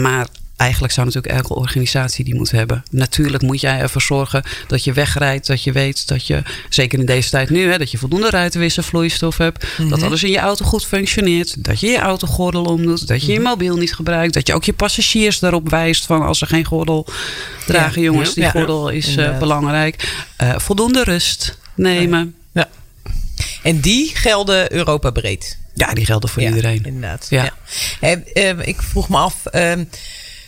Maar 0.01 0.27
eigenlijk 0.61 0.93
zou 0.93 1.07
natuurlijk 1.07 1.35
elke 1.35 1.55
organisatie 1.55 2.25
die 2.25 2.35
moet 2.35 2.51
hebben. 2.51 2.85
Natuurlijk 2.91 3.43
moet 3.43 3.61
jij 3.61 3.81
ervoor 3.81 4.03
zorgen 4.03 4.43
dat 4.67 4.85
je 4.85 4.93
wegrijdt, 4.93 5.47
dat 5.47 5.63
je 5.63 5.73
weet 5.73 6.09
dat 6.09 6.27
je, 6.27 6.43
zeker 6.69 6.99
in 6.99 7.07
deze 7.07 7.31
tijd 7.31 7.51
nu, 7.51 7.71
hè, 7.71 7.79
dat 7.79 7.91
je 7.91 7.99
voldoende 7.99 8.31
ruitenwisselvloeistof 8.31 9.37
hebt, 9.37 9.67
dat 9.77 9.99
mhm. 9.99 10.05
alles 10.05 10.23
in 10.23 10.31
je 10.31 10.39
auto 10.39 10.65
goed 10.65 10.87
functioneert, 10.87 11.65
dat 11.65 11.81
je 11.81 11.87
je 11.87 11.99
autogordel 11.99 12.65
omdoet, 12.65 13.07
dat 13.07 13.25
je 13.25 13.33
je 13.33 13.39
mhm. 13.39 13.49
mobiel 13.49 13.77
niet 13.77 13.95
gebruikt, 13.95 14.35
dat 14.35 14.47
je 14.47 14.55
ook 14.55 14.65
je 14.65 14.73
passagiers 14.73 15.39
daarop 15.39 15.71
wijst 15.71 16.07
van 16.07 16.23
als 16.23 16.39
ze 16.39 16.47
geen 16.47 16.65
gordel 16.65 17.07
dragen, 17.67 18.03
jongens, 18.03 18.35
die 18.35 18.51
gordel 18.51 18.89
is 18.89 19.17
uh, 19.17 19.39
belangrijk. 19.39 20.13
Uh, 20.43 20.59
voldoende 20.59 21.05
rust 21.05 21.59
nemen. 21.75 22.35
Ja. 22.53 22.69
En 23.63 23.81
die 23.81 24.11
gelden 24.15 24.73
Europa 24.73 25.11
breed. 25.11 25.59
Ja, 25.75 25.93
die 25.93 26.05
gelden 26.05 26.29
voor 26.29 26.43
iedereen. 26.43 26.85
Inderdaad. 26.85 27.27
Ja. 27.31 27.53
Uh, 28.01 28.53
ik 28.61 28.83
vroeg 28.83 29.09
me 29.09 29.17
af. 29.17 29.43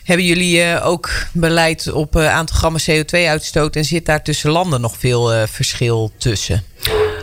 Ehm, 0.02 0.10
hebben 0.10 0.26
jullie 0.26 0.56
uh, 0.56 0.86
ook 0.86 1.10
beleid 1.32 1.92
op 1.92 2.16
uh, 2.16 2.34
aantal 2.34 2.56
grammen 2.56 2.80
CO2-uitstoot 2.90 3.76
en 3.76 3.84
zit 3.84 4.06
daar 4.06 4.22
tussen 4.22 4.50
landen 4.50 4.80
nog 4.80 4.96
veel 4.98 5.34
uh, 5.34 5.42
verschil 5.46 6.12
tussen? 6.18 6.64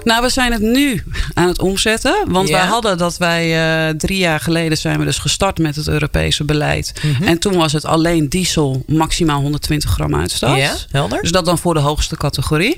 Nou, 0.03 0.21
we 0.21 0.29
zijn 0.29 0.51
het 0.51 0.61
nu 0.61 1.03
aan 1.33 1.47
het 1.47 1.61
omzetten. 1.61 2.25
Want 2.27 2.47
ja. 2.47 2.57
wij 2.57 2.65
hadden 2.65 2.97
dat 2.97 3.17
wij 3.17 3.93
drie 3.93 4.17
jaar 4.17 4.39
geleden 4.39 4.77
zijn 4.77 4.99
we 4.99 5.05
dus 5.05 5.17
gestart 5.17 5.57
met 5.57 5.75
het 5.75 5.87
Europese 5.87 6.43
beleid. 6.43 6.93
Mm 7.01 7.13
-hmm. 7.13 7.27
En 7.27 7.39
toen 7.39 7.55
was 7.55 7.73
het 7.73 7.85
alleen 7.85 8.29
diesel 8.29 8.83
maximaal 8.87 9.41
120 9.41 9.89
gram 9.89 10.15
uitstoot. 10.15 10.57
Ja, 10.57 10.75
helder. 10.91 11.21
Dus 11.21 11.31
dat 11.31 11.45
dan 11.45 11.57
voor 11.57 11.73
de 11.73 11.79
hoogste 11.79 12.17
categorie. 12.17 12.73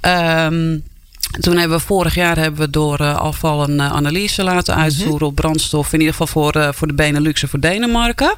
Ja. 0.00 0.46
Um, 0.46 0.82
toen 1.30 1.56
hebben 1.56 1.78
we 1.78 1.84
vorig 1.84 2.14
jaar 2.14 2.38
hebben 2.38 2.60
we 2.60 2.70
door 2.70 3.00
uh, 3.00 3.16
afval 3.16 3.62
een 3.62 3.74
uh, 3.74 3.92
analyse 3.92 4.42
laten 4.42 4.74
mhm. 4.74 4.82
uitvoeren 4.82 5.26
op 5.26 5.34
brandstof. 5.34 5.92
In 5.92 5.98
ieder 5.98 6.14
geval 6.14 6.26
voor, 6.26 6.56
uh, 6.56 6.68
voor 6.72 6.86
de 6.86 6.94
Benelux 6.94 7.42
en 7.42 7.48
voor 7.48 7.60
Denemarken. 7.60 8.34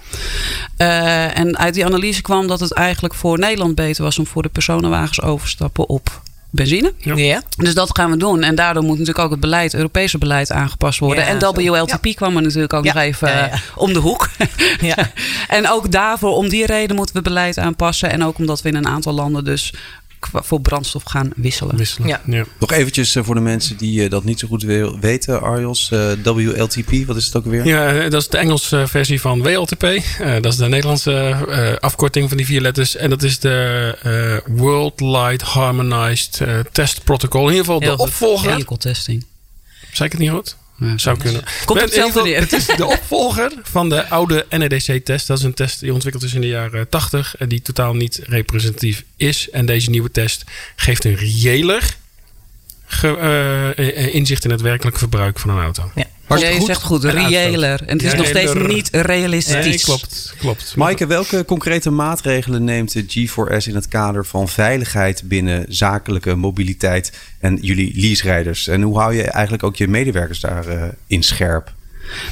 en 0.76 1.58
uit 1.58 1.74
die 1.74 1.84
analyse 1.84 2.22
kwam 2.22 2.46
dat 2.46 2.60
het 2.60 2.72
eigenlijk 2.72 3.14
voor 3.14 3.38
Nederland 3.38 3.74
beter 3.74 4.02
was 4.02 4.18
om 4.18 4.26
voor 4.26 4.42
de 4.42 4.48
personenwagens 4.48 5.22
overstappen 5.22 5.88
op 5.88 6.22
benzine. 6.52 6.92
Ja. 6.98 7.42
Dus 7.56 7.74
dat 7.74 7.96
gaan 7.96 8.10
we 8.10 8.16
doen. 8.16 8.42
En 8.42 8.54
daardoor 8.54 8.82
moet 8.82 8.98
natuurlijk 8.98 9.24
ook 9.24 9.30
het 9.30 9.40
beleid, 9.40 9.74
Europese 9.74 10.18
beleid 10.18 10.52
aangepast 10.52 10.98
worden. 10.98 11.26
en 11.26 11.38
WLTP 11.38 12.14
kwam 12.14 12.36
er 12.36 12.42
natuurlijk 12.42 12.72
ook 12.72 12.84
nog 12.84 12.96
even 12.96 13.50
om 13.74 13.92
de 13.92 13.98
hoek. 13.98 14.28
en 15.48 15.68
ook 15.68 15.90
daarvoor, 15.90 16.36
om 16.36 16.48
die 16.48 16.66
reden 16.66 16.96
moeten 16.96 17.14
we 17.14 17.22
beleid 17.22 17.58
aanpassen. 17.58 18.10
En 18.10 18.24
ook 18.24 18.38
omdat 18.38 18.62
we 18.62 18.68
in 18.68 18.74
een 18.74 18.86
aantal 18.86 19.12
landen 19.12 19.44
dus 19.44 19.74
voor 20.32 20.60
brandstof 20.60 21.02
gaan 21.02 21.30
wisselen. 21.36 21.76
wisselen. 21.76 22.08
Ja. 22.08 22.20
ja. 22.26 22.44
Nog 22.58 22.72
eventjes 22.72 23.14
eh, 23.14 23.24
voor 23.24 23.34
de 23.34 23.40
mensen 23.40 23.76
die 23.76 24.04
eh, 24.04 24.10
dat 24.10 24.24
niet 24.24 24.38
zo 24.38 24.48
goed 24.48 24.62
weten, 25.00 25.42
Arjos. 25.42 25.90
Uh, 25.92 26.12
WLTP, 26.22 27.06
wat 27.06 27.16
is 27.16 27.26
het 27.26 27.36
ook 27.36 27.44
weer? 27.44 27.66
Ja, 27.66 28.08
dat 28.08 28.20
is 28.20 28.28
de 28.28 28.38
Engelse 28.38 28.84
versie 28.86 29.20
van 29.20 29.42
WLTP. 29.42 29.80
dat 30.40 30.52
is 30.52 30.56
de 30.56 30.68
Nederlandse 30.68 31.78
afkorting 31.80 32.28
van 32.28 32.36
die 32.36 32.46
vier 32.46 32.60
letters. 32.60 32.96
En 32.96 33.10
dat 33.10 33.22
is 33.22 33.38
de 33.38 34.42
Worldwide 34.46 35.44
Harmonized 35.44 36.40
Test 36.72 37.04
Protocol. 37.04 37.40
In 37.40 37.54
ieder 37.54 37.64
geval 37.64 37.80
de 37.80 37.96
opvolger. 37.96 38.58
Ja. 38.58 38.76
testing. 38.78 39.24
Zei 39.92 40.08
ik 40.08 40.12
het 40.12 40.20
niet 40.20 40.30
goed? 40.30 40.56
Zou 40.96 41.18
kunnen. 41.18 41.42
Komt 41.64 41.80
het 41.80 41.88
hetzelfde 41.88 42.22
neer. 42.22 42.40
Het 42.40 42.52
is 42.52 42.66
de 42.66 42.86
opvolger 42.86 43.52
van 43.62 43.88
de 43.88 44.08
oude 44.08 44.46
NEDC-test. 44.50 45.26
Dat 45.26 45.38
is 45.38 45.44
een 45.44 45.54
test 45.54 45.80
die 45.80 45.92
ontwikkeld 45.92 46.24
is 46.24 46.34
in 46.34 46.40
de 46.40 46.46
jaren 46.46 46.88
80 46.88 47.36
en 47.36 47.48
die 47.48 47.62
totaal 47.62 47.94
niet 47.94 48.20
representatief 48.22 49.04
is. 49.16 49.50
En 49.50 49.66
deze 49.66 49.90
nieuwe 49.90 50.10
test 50.10 50.44
geeft 50.76 51.04
een 51.04 51.16
reëler 51.16 51.96
uh, 53.04 54.14
inzicht 54.14 54.44
in 54.44 54.50
het 54.50 54.60
werkelijke 54.60 54.98
verbruik 54.98 55.38
van 55.38 55.50
een 55.50 55.62
auto. 55.62 55.90
Ja. 55.94 56.06
Ja, 56.28 56.48
je 56.48 56.60
zegt 56.60 56.82
goed, 56.82 57.04
reëler. 57.04 57.80
En 57.86 57.96
het 57.96 58.02
is 58.02 58.14
nog 58.14 58.26
steeds 58.26 58.54
niet 58.54 58.88
realistisch. 58.92 59.54
Nee, 59.54 59.78
klopt, 59.78 60.34
klopt. 60.38 60.76
Maaike, 60.76 61.06
welke 61.06 61.44
concrete 61.44 61.90
maatregelen 61.90 62.64
neemt 62.64 62.92
de 62.92 63.02
G4S 63.02 63.66
in 63.66 63.74
het 63.74 63.88
kader 63.88 64.24
van 64.26 64.48
veiligheid 64.48 65.22
binnen 65.24 65.64
zakelijke 65.68 66.34
mobiliteit 66.34 67.12
en 67.38 67.58
jullie 67.60 67.92
leaserijders? 68.00 68.68
En 68.68 68.82
hoe 68.82 68.98
hou 68.98 69.14
je 69.14 69.22
eigenlijk 69.22 69.62
ook 69.62 69.76
je 69.76 69.88
medewerkers 69.88 70.40
daarin 70.40 70.78
uh, 70.78 70.84
in 71.06 71.22
scherp? 71.22 71.72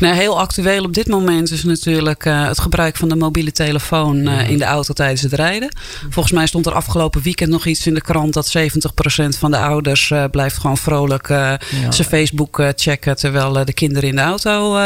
Nou, 0.00 0.15
heel 0.15 0.41
actueel 0.41 0.85
op 0.85 0.95
dit 0.95 1.09
moment 1.09 1.50
is 1.50 1.65
natuurlijk 1.65 2.25
uh, 2.25 2.47
het 2.47 2.61
gebruik 2.61 2.97
van 2.97 3.09
de 3.09 3.17
mobiele 3.17 3.53
telefoon 3.53 4.17
uh, 4.17 4.50
in 4.50 4.59
de 4.59 4.65
auto 4.65 4.93
tijdens 4.93 5.23
het 5.23 5.33
rijden. 5.33 5.69
Volgens 6.11 6.35
mij 6.35 6.47
stond 6.47 6.67
er 6.67 6.73
afgelopen 6.73 7.23
weekend 7.23 7.50
nog 7.50 7.67
iets 7.67 7.87
in 7.87 7.95
de 7.95 8.00
krant 8.00 8.33
dat 8.35 8.57
70% 8.59 8.61
van 9.39 9.50
de 9.50 9.59
ouders 9.59 10.11
uh, 10.11 10.25
blijft 10.31 10.59
gewoon 10.59 10.77
vrolijk 10.77 11.29
ja. 11.29 11.59
zijn 11.89 12.09
Facebook 12.09 12.73
checken 12.75 13.17
terwijl 13.17 13.65
de 13.65 13.73
kinderen 13.73 14.09
in 14.09 14.17
de 14.17 14.23
auto 14.23 14.79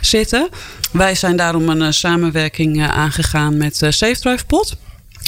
zitten. 0.00 0.48
Wij 0.90 1.14
zijn 1.14 1.36
daarom 1.36 1.68
een 1.68 1.94
samenwerking 1.94 2.86
aangegaan 2.86 3.56
met 3.56 3.76
SafeDrive 3.76 4.44
Pod. 4.46 4.76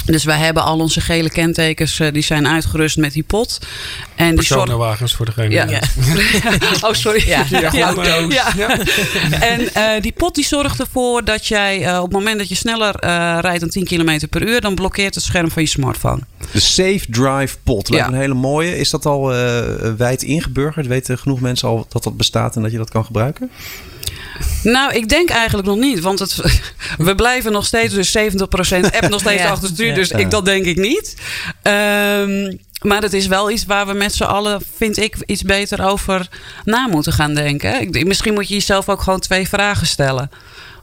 Dus 0.05 0.23
wij 0.23 0.37
hebben 0.37 0.63
al 0.63 0.79
onze 0.79 1.01
gele 1.01 1.29
kentekens, 1.29 1.99
eh, 1.99 2.11
die 2.11 2.21
zijn 2.23 2.47
uitgerust 2.47 2.97
met 2.97 3.13
die 3.13 3.23
pot. 3.23 3.59
En 4.15 4.35
die 4.35 4.43
zorg- 4.43 4.59
Personenwagens 4.63 5.13
voor 5.15 5.25
degene. 5.25 5.49
Ja. 5.49 5.65
Ja. 5.69 5.79
oh, 6.81 6.93
sorry. 6.93 7.23
Ja. 7.27 7.45
Ja, 7.49 7.69
gewoon, 7.69 8.29
Ja. 8.29 8.53
ja. 8.57 8.79
En 9.39 9.73
eh, 9.73 10.01
die 10.01 10.11
pot 10.11 10.35
die 10.35 10.45
zorgt 10.45 10.79
ervoor 10.79 11.23
dat 11.25 11.47
jij 11.47 11.83
eh, 11.85 11.97
op 11.97 12.03
het 12.03 12.11
moment 12.13 12.37
dat 12.37 12.49
je 12.49 12.55
sneller 12.55 12.95
eh, 12.95 13.37
rijdt 13.41 13.59
dan 13.59 13.69
10 13.69 13.83
km 13.85 14.27
per 14.29 14.47
uur, 14.47 14.61
dan 14.61 14.75
blokkeert 14.75 15.15
het 15.15 15.23
scherm 15.23 15.51
van 15.51 15.61
je 15.61 15.67
smartphone. 15.67 16.19
De 16.51 16.59
Safe 16.59 17.01
Drive 17.09 17.55
Pot. 17.63 17.89
Lijkt 17.89 18.05
me 18.05 18.11
Ja. 18.11 18.17
een 18.17 18.21
hele 18.27 18.39
mooie. 18.39 18.77
Is 18.77 18.89
dat 18.89 19.05
al 19.05 19.33
eh, 19.33 19.63
wijd 19.97 20.23
ingeburgerd? 20.23 20.87
Weten 20.87 21.17
genoeg 21.17 21.39
mensen 21.39 21.67
al 21.67 21.85
dat 21.89 22.03
dat 22.03 22.17
bestaat 22.17 22.55
en 22.55 22.61
dat 22.61 22.71
je 22.71 22.77
dat 22.77 22.89
kan 22.89 23.05
gebruiken? 23.05 23.51
Nou, 24.63 24.93
ik 24.93 25.09
denk 25.09 25.29
eigenlijk 25.29 25.67
nog 25.67 25.77
niet. 25.77 25.99
Want 25.99 26.19
het, 26.19 26.35
we 26.97 27.15
blijven 27.15 27.51
nog 27.51 27.65
steeds, 27.65 27.93
dus 27.93 28.17
70% 28.17 28.21
app 28.81 29.09
nog 29.09 29.19
steeds 29.19 29.41
Ja. 29.43 29.49
achter 29.49 29.67
het 29.67 29.73
stuur. 29.73 29.87
Ja. 29.87 29.95
Dus 29.95 30.11
ik, 30.11 30.31
dat 30.31 30.45
denk 30.45 30.65
ik 30.65 30.77
niet. 30.77 31.15
Ehm, 31.61 32.55
maar 32.81 33.01
het 33.01 33.13
is 33.13 33.27
wel 33.27 33.51
iets 33.51 33.65
waar 33.65 33.87
we 33.87 33.93
met 33.93 34.13
z'n 34.13 34.23
allen, 34.23 34.61
vind 34.75 34.97
ik, 34.97 35.15
iets 35.25 35.43
beter 35.43 35.85
over 35.85 36.27
na 36.63 36.87
moeten 36.87 37.13
gaan 37.13 37.33
denken. 37.33 37.81
Ik, 37.81 38.05
misschien 38.05 38.33
moet 38.33 38.47
je 38.47 38.53
jezelf 38.53 38.89
ook 38.89 39.01
gewoon 39.01 39.19
twee 39.19 39.47
vragen 39.47 39.87
stellen. 39.87 40.29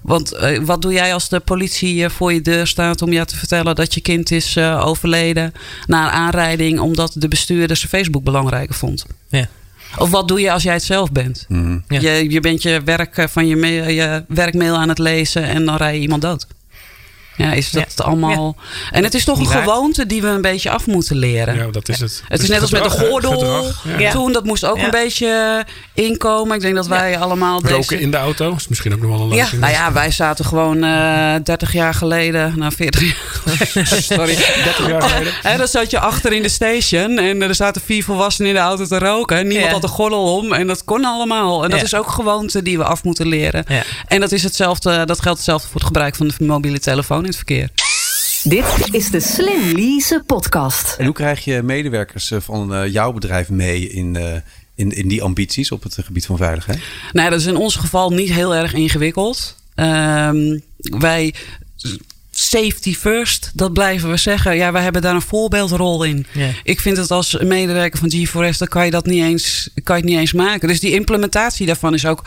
Want 0.05 0.33
eh, 0.33 0.59
wat 0.59 0.83
doe 0.83 0.93
jij 0.93 1.15
als 1.15 1.29
de 1.29 1.41
politie 1.41 2.05
eh, 2.05 2.11
voor 2.11 2.33
je 2.33 2.41
deur 2.41 2.67
staat 2.67 3.03
om 3.03 3.13
jou 3.13 3.27
te 3.27 3.37
vertellen 3.37 3.75
dat 3.75 3.95
je 3.95 4.01
kind 4.01 4.31
is 4.31 4.57
eh, 4.57 4.87
overleden 4.87 5.53
na 5.87 6.05
een 6.05 6.11
aanrijding 6.11 6.81
omdat 6.81 7.13
de 7.15 7.29
bestuurder 7.29 7.77
zijn 7.77 7.89
Facebook 7.89 8.25
belangrijker 8.25 8.75
vond? 8.75 9.07
Ja. 9.29 9.49
Of 9.99 10.11
wat 10.11 10.29
doe 10.29 10.41
je 10.41 10.53
als 10.53 10.63
jij 10.63 10.73
het 10.73 10.83
zelf 10.83 11.13
bent? 11.13 11.47
Ja. 11.89 12.01
Je, 12.01 12.31
je 12.31 12.41
bent 12.41 12.63
je 12.63 12.81
werk 12.85 13.17
eh, 13.17 13.27
van 13.27 13.47
je, 13.47 13.57
mail, 13.57 13.89
je 13.89 14.25
werkmail 14.29 14.77
aan 14.77 14.89
het 14.89 14.99
lezen 14.99 15.43
en 15.43 15.65
dan 15.65 15.77
rij 15.77 15.95
je 15.95 16.01
iemand 16.01 16.23
dood. 16.23 16.47
Ja, 17.37 17.53
is 17.53 17.71
dat 17.71 17.93
Ja. 17.97 18.05
allemaal. 18.05 18.57
En 18.91 19.05
het 19.05 19.15
is 19.15 19.25
toch 19.25 19.35
een 19.37 19.43
Niet 19.43 19.53
waar. 19.53 19.63
gewoonte 19.63 20.07
die 20.07 20.23
we 20.23 20.29
een 20.29 20.41
beetje 20.43 20.71
af 20.71 20.87
moeten 20.87 21.17
leren. 21.17 21.57
Ja, 21.57 21.67
dat 21.71 21.89
is 21.89 22.01
het. 22.01 22.23
Het 22.29 22.33
is 22.33 22.39
Dus 22.39 22.49
net 22.49 22.61
als 22.61 22.71
met 22.71 22.83
de 22.83 22.91
gordel. 22.91 23.45
Ja. 23.83 23.99
Ja. 23.99 24.11
Toen, 24.11 24.33
dat 24.33 24.45
moest 24.45 24.65
ook 24.65 24.77
Ja. 24.79 24.85
een 24.85 24.91
beetje 24.91 25.65
inkomen. 25.95 26.55
Ik 26.57 26.61
denk 26.63 26.75
dat 26.75 26.87
wij 26.87 27.19
allemaal 27.19 27.61
deze... 27.61 27.75
Roken 27.75 28.01
in 28.01 28.11
de 28.11 28.17
auto 28.17 28.55
is 28.57 28.69
misschien 28.69 28.93
ook 28.95 29.01
nog 29.01 29.11
wel 29.11 29.21
een 29.21 29.29
Ja, 29.29 29.43
leuke. 29.43 29.57
Nou 29.57 29.73
ja, 29.73 29.93
wij 29.93 30.11
zaten 30.11 30.45
gewoon 30.45 30.85
eh 30.85 31.35
30 31.43 31.73
jaar 31.73 31.95
geleden, 31.95 32.53
nou 32.57 32.73
40 32.73 33.01
jaar 33.03 33.15
geleden, 33.43 34.03
sorry. 34.03 34.35
30 34.37 34.89
jaar 34.89 35.03
geleden. 35.03 35.33
Hè, 35.43 35.57
dan 35.57 35.69
zat 35.69 35.91
je 35.91 35.99
achter 35.99 36.33
in 36.33 36.43
de 36.43 36.49
station 36.49 37.19
en 37.19 37.43
er 37.43 37.55
zaten 37.55 37.83
vier 37.85 38.05
volwassenen 38.05 38.49
in 38.51 38.57
de 38.57 38.63
auto 38.63 38.85
te 38.87 38.99
roken. 38.99 39.47
Niemand 39.47 39.67
Ja. 39.69 39.73
had 39.73 39.83
een 39.83 39.89
gordel 39.89 40.37
om 40.37 40.53
en 40.53 40.67
dat 40.67 40.85
kon 40.85 41.05
allemaal. 41.05 41.65
En 41.65 41.71
dat 41.71 41.79
Ja. 41.79 41.85
is 41.85 41.95
ook 41.95 42.09
gewoonte 42.11 42.63
die 42.63 42.79
we 42.79 42.85
af 42.85 43.05
moeten 43.05 43.27
leren. 43.27 43.65
Ja. 43.69 43.83
En 44.07 44.21
dat, 44.21 44.33
is 44.33 44.43
hetzelfde, 44.43 45.05
dat 45.05 45.21
geldt 45.23 45.37
hetzelfde 45.39 45.67
voor 45.67 45.77
het 45.77 45.87
gebruik 45.87 46.15
van 46.17 46.29
de 46.29 46.45
mobiele 46.45 46.79
telefoon 46.81 47.24
in 47.25 47.31
het 47.31 47.37
verkeer. 47.37 47.71
Dit 48.43 48.95
is 48.95 49.11
de 49.11 49.21
Slim 49.21 49.73
Lease 49.77 50.23
podcast. 50.27 50.97
En 50.99 51.05
hoe 51.05 51.15
krijg 51.15 51.45
je 51.45 51.63
medewerkers 51.63 52.31
eh, 52.31 52.41
van 52.41 52.75
eh, 52.75 52.93
jouw 52.93 53.13
bedrijf 53.13 53.51
mee 53.51 53.89
in, 53.89 54.17
eh, 54.17 54.37
in, 54.75 54.91
in 54.91 55.09
die 55.09 55.23
ambities 55.23 55.71
op 55.71 55.83
het 55.83 55.99
gebied 56.03 56.27
van 56.27 56.37
veiligheid? 56.37 56.81
Nou, 57.13 57.31
dat 57.31 57.41
is 57.41 57.47
in 57.47 57.57
ons 57.57 57.77
geval 57.77 58.11
niet 58.11 58.33
heel 58.33 58.55
erg 58.55 58.75
ingewikkeld. 58.75 59.57
Ehm, 59.75 60.59
wij 60.79 61.35
safety 62.39 62.95
first, 62.95 63.51
dat 63.55 63.73
blijven 63.73 64.11
we 64.11 64.17
zeggen. 64.17 64.57
Ja, 64.57 64.73
wij 64.73 64.83
hebben 64.83 65.03
daar 65.03 65.15
een 65.15 65.23
voorbeeldrol 65.23 66.03
in. 66.03 66.27
Ik 66.63 66.81
vind 66.81 66.97
het 66.97 67.11
als 67.11 67.37
medewerker 67.41 67.99
van 67.99 68.13
G4S, 68.13 68.59
dan 68.59 68.69
kan 68.69 68.85
je 68.85 68.91
dat 68.91 69.07
niet 69.07 69.23
eens, 69.23 69.71
kan 69.83 69.97
je 69.97 70.03
het 70.03 70.11
niet 70.11 70.21
eens 70.21 70.33
maken. 70.33 70.69
Dus 70.69 70.81
die 70.81 70.93
implementatie 70.93 71.67
daarvan 71.67 71.95
is 71.95 72.07
ook, 72.07 72.25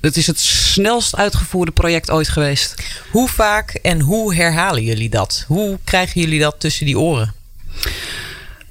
het 0.00 0.16
is 0.16 0.26
het 0.26 0.40
snelst 0.40 1.16
uitgevoerde 1.16 1.72
project 1.72 2.10
ooit 2.10 2.28
geweest. 2.28 2.74
Hoe 3.10 3.28
vaak 3.28 3.70
en 3.70 4.00
hoe 4.00 4.34
herhalen 4.34 4.82
jullie 4.82 5.10
dat? 5.10 5.44
Hoe 5.46 5.78
krijgen 5.84 6.20
jullie 6.20 6.40
dat 6.40 6.54
tussen 6.58 6.86
die 6.86 6.98
oren? 6.98 7.34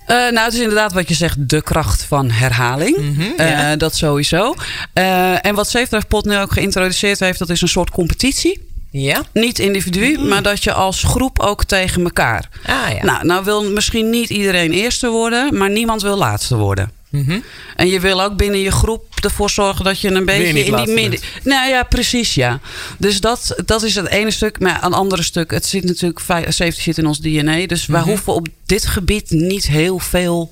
Eh, 0.05 0.15
nou, 0.15 0.39
het 0.39 0.53
is 0.53 0.59
inderdaad 0.59 0.93
wat 0.93 1.09
je 1.09 1.13
zegt, 1.13 1.49
de 1.49 1.61
kracht 1.61 2.03
van 2.03 2.31
herhaling. 2.31 2.97
Eh, 3.37 3.49
ja. 3.49 3.75
dat 3.75 3.95
sowieso. 3.95 4.55
Eh, 4.93 5.45
en 5.45 5.55
wat 5.55 5.73
Pod 6.07 6.25
nu 6.25 6.37
ook 6.37 6.51
geïntroduceerd 6.51 7.19
heeft, 7.19 7.39
dat 7.39 7.49
is 7.49 7.61
een 7.61 7.67
soort 7.67 7.89
competitie. 7.89 8.64
Ja? 9.01 9.23
Niet 9.33 9.59
individu, 9.59 10.19
maar 10.19 10.43
dat 10.43 10.63
je 10.63 10.73
als 10.73 11.03
groep 11.03 11.39
ook 11.39 11.63
tegen 11.63 12.03
elkaar. 12.03 12.49
Ah 12.65 12.91
ja. 12.93 13.03
Nou, 13.05 13.25
nou 13.25 13.43
wil 13.43 13.71
misschien 13.71 14.09
niet 14.09 14.29
iedereen 14.29 14.71
eerste 14.71 15.09
worden, 15.09 15.57
maar 15.57 15.69
niemand 15.69 16.01
wil 16.01 16.17
laatste 16.17 16.55
worden. 16.55 16.91
Mhm. 17.09 17.39
En 17.75 17.87
je 17.87 17.99
wil 17.99 18.21
ook 18.23 18.37
binnen 18.37 18.59
je 18.59 18.71
groep 18.71 19.03
ervoor 19.23 19.49
zorgen 19.49 19.85
dat 19.85 19.99
je 19.99 20.11
een 20.11 20.25
beetje 20.25 20.63
in 20.63 20.75
die 20.75 20.93
midden. 20.93 21.19
Nou 21.43 21.69
ja, 21.69 21.83
precies 21.83 22.33
ja. 22.33 22.59
Dus 22.97 23.19
dat, 23.21 23.55
dat 23.65 23.83
is 23.83 23.95
het 23.95 24.07
ene 24.07 24.31
stuk. 24.31 24.59
Maar 24.59 24.83
een 24.83 24.93
andere 24.93 25.23
stuk, 25.23 25.51
het 25.51 25.65
zit 25.65 25.83
natuurlijk, 25.83 26.19
fi- 26.21 26.51
safety 26.51 26.81
zit 26.81 26.97
in 26.97 27.05
ons 27.07 27.19
DNA. 27.19 27.65
Dus 27.65 27.85
wij 27.85 28.01
hoeven 28.01 28.33
op 28.33 28.47
dit 28.65 28.85
gebied 28.85 29.29
niet 29.29 29.67
heel 29.67 29.99
veel 29.99 30.49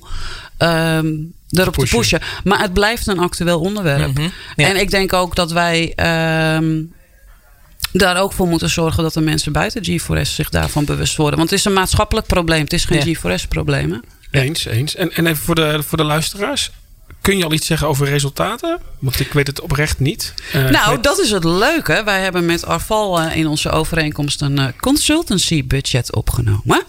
ehm, 0.56 1.12
erop 1.50 1.74
te 1.76 1.86
Pushen. 1.96 2.20
Maar 2.44 2.60
het 2.60 2.72
blijft 2.72 3.06
een 3.06 3.18
actueel 3.18 3.60
onderwerp. 3.60 4.14
Mhm. 4.18 4.28
Ja. 4.56 4.68
En 4.68 4.76
ik 4.76 4.90
denk 4.90 5.12
ook 5.12 5.34
dat 5.34 5.52
wij. 5.52 5.92
ehm, 5.96 6.82
daar 8.00 8.20
ook 8.20 8.32
voor 8.32 8.48
moeten 8.48 8.70
zorgen 8.70 9.02
dat 9.02 9.12
de 9.12 9.20
mensen 9.20 9.52
buiten 9.52 9.82
G4S 9.90 10.20
zich 10.34 10.48
daarvan 10.48 10.84
bewust 10.84 11.16
worden. 11.16 11.38
Want 11.38 11.50
het 11.50 11.58
is 11.58 11.64
een 11.64 11.72
maatschappelijk 11.72 12.26
probleem. 12.26 12.60
Het 12.60 12.72
is 12.72 12.84
geen 12.84 13.08
Ja. 13.08 13.38
G4S-probleem. 13.38 13.90
hè? 14.30 14.40
Eens, 14.40 14.64
eens. 14.64 14.94
En, 14.94 15.12
en 15.12 15.26
even 15.26 15.44
voor 15.44 15.54
de, 15.54 15.82
voor 15.82 15.98
de 15.98 16.04
luisteraars. 16.04 16.70
Kun 17.24 17.38
je 17.38 17.44
al 17.44 17.52
iets 17.52 17.66
zeggen 17.66 17.88
over 17.88 18.06
resultaten? 18.08 18.78
Want 18.98 19.20
ik 19.20 19.32
weet 19.32 19.46
het 19.46 19.60
oprecht 19.60 19.98
niet. 19.98 20.34
Eh, 20.52 20.64
Nou, 20.68 20.90
weet- 20.94 21.02
dat 21.04 21.18
is 21.18 21.30
het 21.30 21.44
leuke. 21.44 22.02
Wij 22.04 22.20
hebben 22.22 22.44
met 22.46 22.66
Arval 22.66 23.20
eh, 23.20 23.36
in 23.36 23.46
onze 23.46 23.70
overeenkomst 23.70 24.40
een 24.40 24.58
eh, 24.58 24.66
consultancy 24.80 25.66
budget 25.66 26.14
opgenomen. 26.14 26.82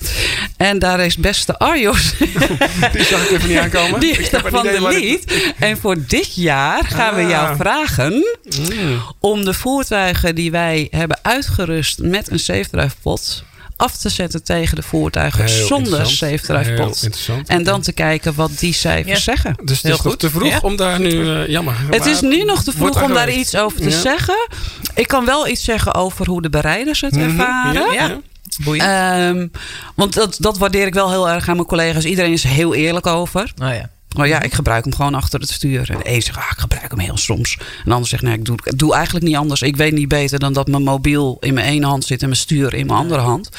En 0.57 0.79
daar 0.79 0.99
is 0.99 1.17
beste 1.17 1.57
Arjos 1.59 2.13
Die 2.93 3.03
zag 3.03 3.23
ik 3.23 3.29
even 3.29 3.49
niet 3.49 3.57
aankomen. 3.57 3.99
die 4.05 4.11
is 4.17 4.29
van 4.29 4.63
de 4.63 4.81
lead. 4.81 5.53
En 5.59 5.77
voor 5.77 5.95
dit 6.07 6.35
jaar 6.35 6.85
gaan 6.85 7.15
we 7.15 7.21
Ah. 7.23 7.29
jou 7.29 7.55
vragen 7.55 8.25
Mm. 8.69 9.01
om 9.19 9.45
de 9.45 9.53
voertuigen 9.53 10.35
die 10.35 10.51
wij 10.51 10.87
hebben 10.91 11.19
uitgerust 11.21 11.99
met 11.99 12.31
een 12.31 12.39
safe 12.39 12.89
pot 13.01 13.43
af 13.75 13.97
te 13.97 14.09
zetten 14.09 14.43
tegen 14.43 14.75
de 14.75 14.81
voertuigen 14.83 15.43
Heel 15.45 15.65
zonder 15.67 16.05
safe 16.05 16.39
drive 16.41 16.73
pot. 16.73 17.07
En 17.45 17.63
dan 17.63 17.81
te 17.81 17.91
kijken 17.93 18.35
wat 18.35 18.51
die 18.59 18.73
cijfers 18.73 19.17
Ja. 19.17 19.19
zeggen. 19.33 19.55
Dus 19.63 19.77
het 19.77 19.85
Heel 19.85 19.91
is 19.95 20.01
nog 20.01 20.11
goed. 20.11 20.19
te 20.19 20.29
vroeg 20.29 20.47
Ja. 20.49 20.59
om 20.61 20.75
daar 20.75 20.99
nu... 20.99 21.29
eh, 21.29 21.47
jammer. 21.47 21.75
Het 21.89 22.05
is 22.05 22.21
nu 22.21 22.43
nog 22.43 22.63
te 22.63 22.71
vroeg 22.71 23.03
om 23.03 23.13
daar 23.13 23.31
iets 23.31 23.55
over 23.55 23.81
te 23.81 23.89
Ja. 23.89 23.99
zeggen. 23.99 24.47
Ik 24.95 25.07
kan 25.07 25.25
wel 25.25 25.47
iets 25.47 25.63
zeggen 25.63 25.93
over 25.93 26.27
hoe 26.27 26.41
de 26.41 26.49
bereiders 26.49 27.01
het 27.01 27.11
Mhm. 27.15 27.23
ervaren. 27.23 27.73
Ja, 27.73 27.93
Ja. 27.93 28.07
ja. 28.07 28.19
Boeiend. 28.63 28.87
Ehm, 28.89 29.47
want 29.95 30.13
dat, 30.13 30.35
dat 30.39 30.57
waardeer 30.57 30.85
ik 30.87 30.93
wel 30.93 31.09
heel 31.09 31.29
erg 31.29 31.49
aan 31.49 31.55
mijn 31.55 31.67
collega's. 31.67 32.03
Iedereen 32.05 32.31
is 32.31 32.43
heel 32.43 32.73
eerlijk 32.75 33.05
over. 33.07 33.51
oh 33.63 33.69
ja. 33.73 33.89
Nou 34.15 34.27
ja, 34.27 34.41
ik 34.41 34.53
gebruik 34.53 34.83
hem 34.83 34.95
gewoon 34.95 35.15
achter 35.15 35.39
het 35.39 35.49
stuur. 35.49 35.89
En 35.91 35.97
de 35.97 36.09
een 36.09 36.21
zegt, 36.21 36.37
ah, 36.37 36.51
ik 36.51 36.57
gebruik 36.57 36.91
hem 36.91 36.99
heel 36.99 37.17
soms. 37.17 37.57
En 37.57 37.65
de 37.85 37.91
ander 37.91 38.09
zegt, 38.09 38.23
nee, 38.23 38.33
ik 38.33 38.45
doe, 38.45 38.57
ik 38.63 38.77
doe 38.77 38.93
eigenlijk 38.93 39.25
niet 39.25 39.35
anders. 39.35 39.61
Ik 39.61 39.75
weet 39.75 39.93
niet 39.93 40.07
beter 40.07 40.39
dan 40.39 40.53
dat 40.53 40.67
mijn 40.67 40.83
mobiel 40.83 41.37
in 41.39 41.53
mijn 41.53 41.67
ene 41.67 41.85
hand 41.85 42.05
zit 42.05 42.21
en 42.21 42.27
mijn 42.27 42.39
stuur 42.39 42.73
in 42.73 42.85
mijn 42.85 42.99
andere 42.99 43.21
hand. 43.21 43.49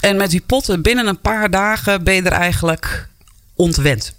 En 0.00 0.16
met 0.16 0.30
die 0.30 0.42
potten, 0.46 0.82
binnen 0.82 1.06
een 1.06 1.20
paar 1.20 1.50
dagen 1.50 2.04
ben 2.04 2.14
je 2.14 2.22
er 2.22 2.32
eigenlijk 2.32 3.08
ontwend. 3.58 4.14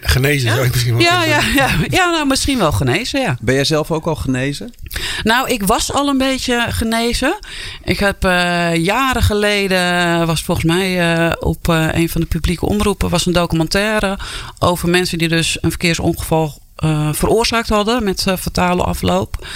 Genezen 0.00 0.50
zou 0.50 0.64
ik 0.64 0.70
misschien 0.72 0.92
wel 0.96 1.02
Ja, 1.02 1.24
ja, 1.24 1.40
ja. 1.54 1.70
ja, 1.88 2.10
nou 2.10 2.26
misschien 2.26 2.58
wel 2.58 2.72
genezen, 2.72 3.20
ja. 3.20 3.36
Ben 3.40 3.54
jij 3.54 3.64
zelf 3.64 3.90
ook 3.90 4.06
al 4.06 4.14
genezen? 4.14 4.72
Nou, 5.22 5.48
ik 5.48 5.62
was 5.62 5.92
al 5.92 6.08
een 6.08 6.18
beetje 6.18 6.66
genezen. 6.68 7.38
Ik 7.84 7.98
heb 7.98 8.24
eh, 8.24 8.74
jaren 8.74 9.22
geleden, 9.22 10.26
was 10.26 10.42
volgens 10.42 10.66
mij 10.66 11.14
eh, 11.14 11.32
op 11.40 11.68
eh, 11.68 11.88
een 11.92 12.08
van 12.08 12.20
de 12.20 12.26
publieke 12.26 12.66
omroepen, 12.66 13.10
was 13.10 13.26
een 13.26 13.32
documentaire 13.32 14.18
over 14.58 14.88
mensen 14.88 15.18
die 15.18 15.28
dus 15.28 15.58
een 15.60 15.70
verkeersongeval 15.70 16.58
eh, 16.76 17.08
veroorzaakt 17.12 17.68
hadden 17.68 18.04
met 18.04 18.26
fatale 18.38 18.82
afloop. 18.82 19.46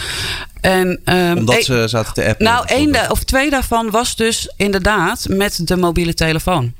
En, 0.61 1.00
ehm, 1.04 1.37
Omdat 1.37 1.57
e- 1.57 1.62
ze 1.62 1.85
zaten 1.88 2.14
te 2.14 2.25
appen? 2.25 2.45
nou, 2.45 2.66
één 2.66 3.11
of 3.11 3.25
twee 3.25 3.50
daarvan 3.50 3.90
was 3.90 4.16
dus 4.16 4.52
inderdaad 4.57 5.26
met 5.28 5.66
de 5.68 5.76
mobiele 5.76 6.14
telefoon. 6.14 6.73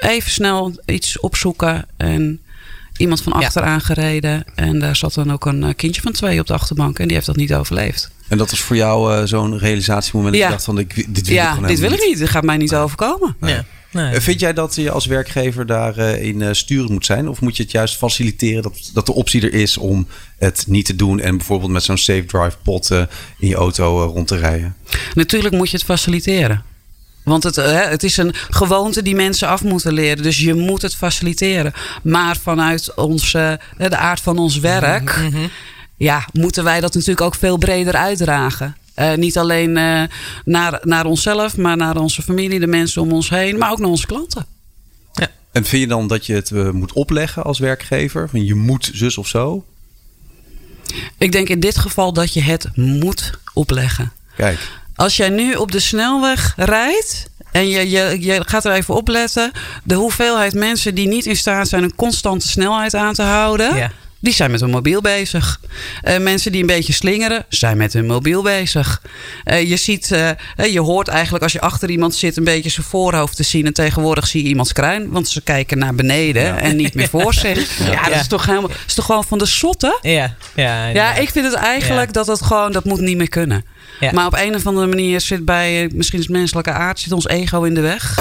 Even 0.00 0.30
snel 0.30 0.80
iets 0.86 1.18
opzoeken 1.20 1.86
en 1.96 2.40
iemand 2.96 3.22
van 3.22 3.32
Ja. 3.40 3.46
achter 3.46 3.62
aangereden. 3.62 4.44
En 4.54 4.78
daar 4.78 4.96
zat 4.96 5.14
dan 5.14 5.32
ook 5.32 5.46
een 5.46 5.62
eh, 5.64 5.74
kindje 5.76 6.00
van 6.02 6.12
twee 6.12 6.40
op 6.40 6.46
de 6.46 6.52
achterbank 6.52 6.98
en 6.98 7.04
die 7.06 7.14
heeft 7.14 7.26
dat 7.26 7.36
niet 7.36 7.54
overleefd. 7.54 8.10
En 8.28 8.38
dat 8.38 8.50
was 8.50 8.60
voor 8.60 8.76
jou 8.76 9.14
eh, 9.14 9.24
zo'n 9.26 9.58
realisatiemoment 9.58 10.32
dat 10.32 10.40
Ja. 10.42 10.48
je 10.48 10.52
dacht 10.52 10.64
van, 10.64 10.78
ik, 10.78 10.94
dit 11.14 11.26
wil 11.26 11.36
ik 11.36 11.42
gewoon 11.42 11.66
dit 11.66 11.78
wil 11.78 11.88
helemaal 11.88 11.98
ik 12.04 12.08
niet. 12.08 12.18
Dit 12.18 12.28
gaat 12.28 12.44
mij 12.44 12.56
niet 12.56 12.74
overkomen. 12.74 13.36
Ja. 13.40 13.64
Nee. 13.92 14.14
Eh, 14.14 14.20
Vind 14.20 14.40
jij 14.40 14.52
dat 14.52 14.74
je 14.74 14.90
als 14.90 15.06
werkgever 15.06 15.66
daarin 15.66 16.40
in 16.42 16.56
sturen 16.56 16.92
moet 16.92 17.06
zijn? 17.06 17.28
Of 17.28 17.40
moet 17.40 17.56
je 17.56 17.62
het 17.62 17.72
juist 17.72 17.96
faciliteren 17.96 18.62
dat, 18.62 18.90
dat 18.94 19.06
de 19.06 19.12
optie 19.14 19.42
er 19.42 19.52
is 19.54 19.76
om 19.76 20.06
het 20.38 20.64
niet 20.68 20.86
te 20.86 20.96
doen 20.96 21.20
en 21.20 21.36
bijvoorbeeld 21.36 21.70
met 21.72 21.82
zo'n 21.82 21.98
safe 21.98 22.24
drive 22.26 22.56
pot 22.62 22.90
in 23.38 23.48
je 23.48 23.54
auto 23.54 24.04
rond 24.04 24.26
te 24.28 24.36
rijden? 24.36 24.76
Natuurlijk 25.14 25.54
moet 25.54 25.70
je 25.70 25.76
het 25.76 25.86
faciliteren. 25.86 26.62
Want 27.30 27.42
het, 27.42 27.58
eh, 27.58 27.88
het 27.88 28.02
is 28.02 28.16
een 28.16 28.34
gewoonte 28.50 29.02
die 29.02 29.14
mensen 29.14 29.48
af 29.48 29.62
moeten 29.62 29.92
leren. 29.92 30.22
Dus 30.22 30.38
je 30.38 30.54
moet 30.54 30.82
het 30.82 30.94
faciliteren. 30.94 31.72
Maar 32.02 32.36
vanuit 32.36 32.94
onze, 32.94 33.60
eh, 33.78 33.88
de 33.88 33.96
aard 33.96 34.20
van 34.20 34.38
ons 34.38 34.58
werk... 34.58 35.16
Mhm. 35.16 35.46
ja, 35.96 36.26
moeten 36.32 36.64
wij 36.64 36.80
dat 36.80 36.94
natuurlijk 36.94 37.20
ook 37.20 37.34
veel 37.34 37.56
breder 37.56 37.94
uitdragen. 37.94 38.76
Eh, 38.94 39.14
niet 39.14 39.38
alleen 39.38 39.76
eh, 39.76 40.02
naar, 40.44 40.80
naar 40.82 41.06
onszelf, 41.06 41.56
maar 41.56 41.76
naar 41.76 41.96
onze 41.96 42.22
familie, 42.22 42.60
de 42.60 42.66
mensen 42.66 43.02
om 43.02 43.12
ons 43.12 43.30
heen, 43.30 43.58
maar 43.58 43.70
ook 43.70 43.78
naar 43.78 43.88
onze 43.88 44.06
klanten. 44.06 44.46
En 45.52 45.64
vind 45.64 45.82
je 45.82 45.88
dan 45.88 46.06
dat 46.06 46.26
je 46.26 46.34
het 46.34 46.72
moet 46.72 46.92
opleggen 46.92 47.42
als 47.42 47.58
werkgever? 47.58 48.28
Van 48.28 48.44
je 48.44 48.54
moet 48.54 48.90
zus 48.92 49.18
of 49.18 49.28
zo? 49.28 49.64
Ik 51.18 51.32
denk 51.32 51.48
in 51.48 51.60
dit 51.60 51.78
geval 51.78 52.12
dat 52.12 52.34
je 52.34 52.42
het 52.42 52.76
moet 52.76 53.30
opleggen. 53.54 54.12
Kijk. 54.36 54.79
Als 55.00 55.16
jij 55.16 55.28
nu 55.28 55.54
op 55.54 55.72
de 55.72 55.80
snelweg 55.80 56.52
rijdt 56.56 57.26
en 57.52 57.68
je, 57.68 57.90
je, 57.90 58.16
je 58.20 58.42
gaat 58.46 58.64
er 58.64 58.72
even 58.72 58.94
op 58.94 59.08
letten, 59.08 59.50
de 59.84 59.94
hoeveelheid 59.94 60.54
mensen 60.54 60.94
die 60.94 61.08
niet 61.08 61.26
in 61.26 61.36
staat 61.36 61.68
zijn 61.68 61.82
een 61.82 61.94
constante 61.94 62.48
snelheid 62.48 62.94
aan 62.94 63.14
te 63.14 63.22
houden. 63.22 63.76
Ja. 63.76 63.90
Die 64.20 64.32
zijn 64.32 64.50
met 64.50 64.60
hun 64.60 64.70
mobiel 64.70 65.00
bezig. 65.00 65.60
Eh, 66.02 66.18
mensen 66.18 66.52
die 66.52 66.60
een 66.60 66.66
beetje 66.66 66.92
slingeren, 66.92 67.44
zijn 67.48 67.76
met 67.76 67.92
hun 67.92 68.06
mobiel 68.06 68.42
bezig. 68.42 69.02
Eh, 69.44 69.68
je 69.68 69.76
ziet, 69.76 70.12
eh, 70.12 70.72
je 70.72 70.80
hoort 70.80 71.08
eigenlijk 71.08 71.42
als 71.42 71.52
je 71.52 71.60
achter 71.60 71.90
iemand 71.90 72.14
zit 72.14 72.36
een 72.36 72.44
beetje 72.44 72.70
zijn 72.70 72.86
voorhoofd 72.86 73.36
te 73.36 73.42
zien. 73.42 73.66
En 73.66 73.72
tegenwoordig 73.72 74.26
zie 74.26 74.42
je 74.42 74.48
iemands 74.48 74.72
kruin, 74.72 75.10
want 75.10 75.28
ze 75.28 75.40
kijken 75.40 75.78
naar 75.78 75.94
beneden 75.94 76.58
en 76.58 76.76
niet 76.76 76.94
meer 76.94 77.08
voor 77.18 77.34
zich. 77.34 77.78
Ja, 77.90 78.08
dat 78.08 78.20
is 78.20 78.26
toch 78.26 78.46
helemaal, 78.46 78.68
dat 78.68 78.78
is 78.86 78.94
toch 78.94 79.04
gewoon 79.04 79.24
van 79.24 79.38
de 79.38 79.46
sotten. 79.46 79.98
Ja, 80.02 80.34
ja, 80.54 80.86
Ja, 80.86 81.14
ik 81.14 81.30
vind 81.30 81.44
het 81.44 81.54
eigenlijk 81.54 82.12
dat 82.12 82.26
het 82.26 82.42
gewoon, 82.42 82.72
dat 82.72 82.84
moet 82.84 83.00
niet 83.00 83.16
meer 83.16 83.28
kunnen. 83.28 83.64
Maar 84.12 84.26
op 84.26 84.34
een 84.34 84.54
of 84.54 84.66
andere 84.66 84.86
manier 84.86 85.20
zit 85.20 85.44
bij, 85.44 85.90
misschien 85.94 86.18
is 86.18 86.26
het 86.26 86.36
menselijke 86.36 86.72
aard, 86.72 87.00
zit 87.00 87.12
ons 87.12 87.28
ego 87.28 87.62
in 87.62 87.74
de 87.74 87.80
weg. 87.80 88.18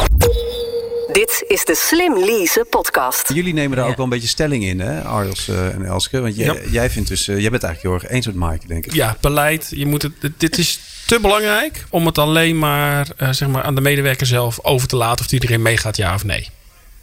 Dit 1.11 1.43
is 1.47 1.65
de 1.65 1.75
Slim 1.75 2.19
Lease 2.25 2.65
podcast. 2.69 3.33
Jullie 3.33 3.53
nemen 3.53 3.75
daar 3.75 3.85
Ja. 3.85 3.91
ook 3.91 3.97
wel 3.97 4.05
een 4.05 4.11
beetje 4.11 4.27
stelling 4.27 4.63
in, 4.63 4.79
hè, 4.79 5.01
Arjos 5.01 5.47
eh, 5.47 5.73
en 5.73 5.85
Elske? 5.85 6.19
Want 6.21 6.35
jij, 6.35 6.45
Ja. 6.45 6.55
jij 6.71 6.89
vindt 6.89 7.09
dus, 7.09 7.27
eh, 7.27 7.39
jij 7.39 7.49
bent 7.49 7.63
eigenlijk 7.63 7.81
heel 8.01 8.09
erg 8.09 8.15
eens 8.15 8.25
met 8.25 8.35
Mike, 8.49 8.67
denk 8.67 8.85
ik. 8.85 8.93
Ja, 8.93 9.17
beleid. 9.21 9.67
Je 9.75 9.85
moet 9.85 10.01
het, 10.01 10.11
dit 10.37 10.57
is 10.57 10.79
te 11.07 11.19
belangrijk 11.19 11.85
om 11.89 12.05
het 12.05 12.17
alleen 12.17 12.59
maar, 12.59 13.07
eh, 13.17 13.29
zeg 13.31 13.47
maar 13.47 13.63
aan 13.63 13.75
de 13.75 13.81
medewerker 13.81 14.27
zelf 14.27 14.59
over 14.63 14.87
te 14.87 14.95
laten 14.95 15.25
of 15.25 15.31
iedereen 15.31 15.61
meegaat, 15.61 15.97
ja 15.97 16.13
of 16.13 16.23
nee. 16.23 16.49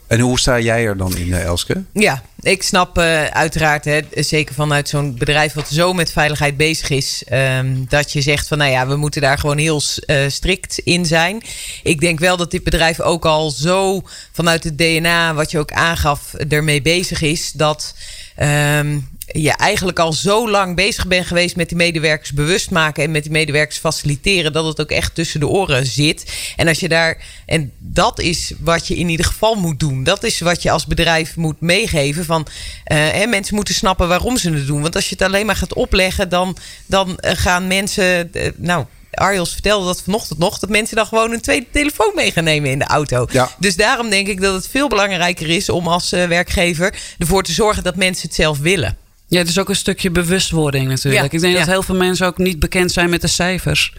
En 0.06 0.20
hoe 0.20 0.38
sta 0.38 0.60
jij 0.60 0.86
er 0.86 0.96
dan 0.96 1.16
in, 1.16 1.32
eh, 1.32 1.44
Elske? 1.44 1.82
Ja, 1.92 2.22
ik 2.40 2.62
snap 2.62 2.98
eh, 2.98 3.24
uiteraard, 3.24 3.84
hè, 3.84 4.00
zeker 4.10 4.54
vanuit 4.54 4.88
zo'n 4.88 5.18
bedrijf 5.18 5.52
wat 5.52 5.68
zo 5.68 5.92
met 5.92 6.12
veiligheid 6.12 6.56
bezig 6.56 6.90
is, 6.90 7.22
ehm, 7.26 7.84
dat 7.88 8.12
je 8.12 8.20
zegt 8.20 8.48
van 8.48 8.58
nou 8.58 8.70
ja, 8.70 8.86
we 8.86 8.96
moeten 8.96 9.20
daar 9.20 9.38
gewoon 9.38 9.58
heel 9.58 9.82
eh, 10.06 10.16
strikt 10.28 10.78
in 10.78 11.06
zijn. 11.06 11.42
Ik 11.82 12.00
denk 12.00 12.18
wel 12.18 12.36
dat 12.36 12.50
dit 12.50 12.64
bedrijf 12.64 13.00
ook 13.00 13.24
al 13.24 13.50
zo 13.50 14.02
vanuit 14.32 14.64
het 14.64 14.78
DNA, 14.78 15.34
wat 15.34 15.50
je 15.50 15.58
ook 15.58 15.72
aangaf, 15.72 16.34
ermee 16.34 16.82
bezig 16.82 17.22
is, 17.22 17.52
dat 17.52 17.94
ehm, 18.34 18.98
je 19.26 19.52
eigenlijk 19.52 19.98
al 19.98 20.12
zo 20.12 20.50
lang 20.50 20.76
bezig 20.76 21.06
bent 21.06 21.26
geweest 21.26 21.56
met 21.56 21.68
die 21.68 21.76
medewerkers 21.76 22.32
bewust 22.32 22.70
maken 22.70 23.04
en 23.04 23.10
met 23.10 23.22
die 23.22 23.32
medewerkers 23.32 23.78
faciliteren, 23.78 24.52
dat 24.52 24.64
het 24.64 24.80
ook 24.80 24.90
echt 24.90 25.14
tussen 25.14 25.40
de 25.40 25.48
oren 25.48 25.86
zit. 25.86 26.32
En 26.56 26.68
als 26.68 26.80
je 26.80 26.88
daar, 26.88 27.24
en 27.46 27.72
dat 27.78 28.20
is 28.20 28.52
wat 28.58 28.86
je 28.86 28.96
in 28.96 29.08
ieder 29.08 29.26
geval 29.26 29.54
moet 29.54 29.80
doen. 29.80 30.04
Dat 30.04 30.24
is 30.24 30.40
wat 30.40 30.62
je 30.62 30.70
als 30.70 30.86
bedrijf 30.86 31.36
moet 31.36 31.60
meegeven. 31.60 32.24
Van, 32.24 32.46
eh, 32.84 32.96
hè, 32.98 33.26
mensen 33.26 33.54
moeten 33.54 33.74
snappen 33.74 34.08
waarom 34.08 34.36
ze 34.36 34.50
het 34.50 34.66
doen. 34.66 34.82
Want 34.82 34.94
als 34.94 35.08
je 35.08 35.14
het 35.18 35.22
alleen 35.22 35.46
maar 35.46 35.56
gaat 35.56 35.74
opleggen, 35.74 36.28
dan, 36.28 36.56
dan 36.86 37.18
eh, 37.18 37.32
gaan 37.36 37.66
mensen. 37.66 38.32
eh, 38.32 38.50
nou, 38.56 38.84
Arjos 39.10 39.52
vertelde 39.52 39.86
dat 39.86 40.02
vanochtend 40.02 40.38
nog, 40.38 40.58
dat 40.58 40.70
mensen 40.70 40.96
dan 40.96 41.06
gewoon 41.06 41.32
een 41.32 41.40
tweede 41.40 41.66
telefoon 41.72 42.12
mee 42.14 42.32
gaan 42.32 42.44
nemen 42.44 42.70
in 42.70 42.78
de 42.78 42.84
auto. 42.84 43.26
Ja. 43.30 43.50
Dus 43.58 43.76
daarom 43.76 44.10
denk 44.10 44.26
ik 44.26 44.40
dat 44.40 44.54
het 44.54 44.68
veel 44.68 44.88
belangrijker 44.88 45.48
is 45.48 45.68
om 45.68 45.88
als 45.88 46.10
werkgever 46.10 46.94
ervoor 47.18 47.42
te 47.42 47.52
zorgen 47.52 47.82
dat 47.82 47.96
mensen 47.96 48.26
het 48.26 48.36
zelf 48.36 48.58
willen. 48.58 48.96
Ja, 49.28 49.38
het 49.38 49.48
is 49.48 49.58
ook 49.58 49.68
een 49.68 49.76
stukje 49.76 50.10
bewustwording 50.10 50.88
natuurlijk. 50.88 51.24
Ja, 51.24 51.30
ik 51.30 51.40
denk 51.40 51.52
ja. 51.52 51.58
dat 51.58 51.68
heel 51.68 51.82
veel 51.82 51.94
mensen 51.94 52.26
ook 52.26 52.38
niet 52.38 52.58
bekend 52.58 52.92
zijn 52.92 53.10
met 53.10 53.20
de 53.20 53.26
cijfers. 53.26 53.94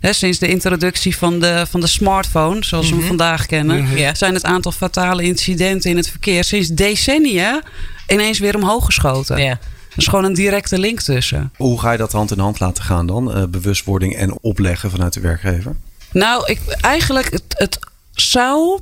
Hè, 0.00 0.12
sinds 0.12 0.38
de 0.38 0.48
introductie 0.48 1.16
van 1.16 1.40
de, 1.40 1.66
van 1.70 1.80
de 1.80 1.86
smartphone, 1.86 2.64
zoals 2.64 2.90
we 2.90 2.96
hem 2.96 3.06
vandaag 3.06 3.46
kennen, 3.46 3.96
Ja. 3.96 4.14
zijn 4.14 4.34
het 4.34 4.44
aantal 4.44 4.72
fatale 4.72 5.22
incidenten 5.22 5.90
in 5.90 5.96
het 5.96 6.10
verkeer 6.10 6.44
sinds 6.44 6.68
decennia 6.68 7.62
ineens 8.08 8.38
weer 8.38 8.56
omhoog 8.56 8.84
geschoten. 8.84 9.38
Ja. 9.38 9.50
Er 9.50 10.02
is 10.02 10.06
gewoon 10.06 10.24
een 10.24 10.34
directe 10.34 10.78
link 10.78 11.00
tussen. 11.00 11.52
Hoe 11.56 11.80
ga 11.80 11.92
je 11.92 11.98
dat 11.98 12.12
hand 12.12 12.30
in 12.30 12.38
hand 12.38 12.60
laten 12.60 12.84
gaan 12.84 13.06
dan? 13.06 13.34
Eh, 13.34 13.44
bewustwording 13.44 14.16
en 14.16 14.38
opleggen 14.40 14.90
vanuit 14.90 15.12
de 15.12 15.20
werkgever? 15.20 15.76
Nou, 16.12 16.50
ik, 16.50 16.60
eigenlijk, 16.80 17.32
het, 17.32 17.42
het 17.48 17.78
zou 18.12 18.80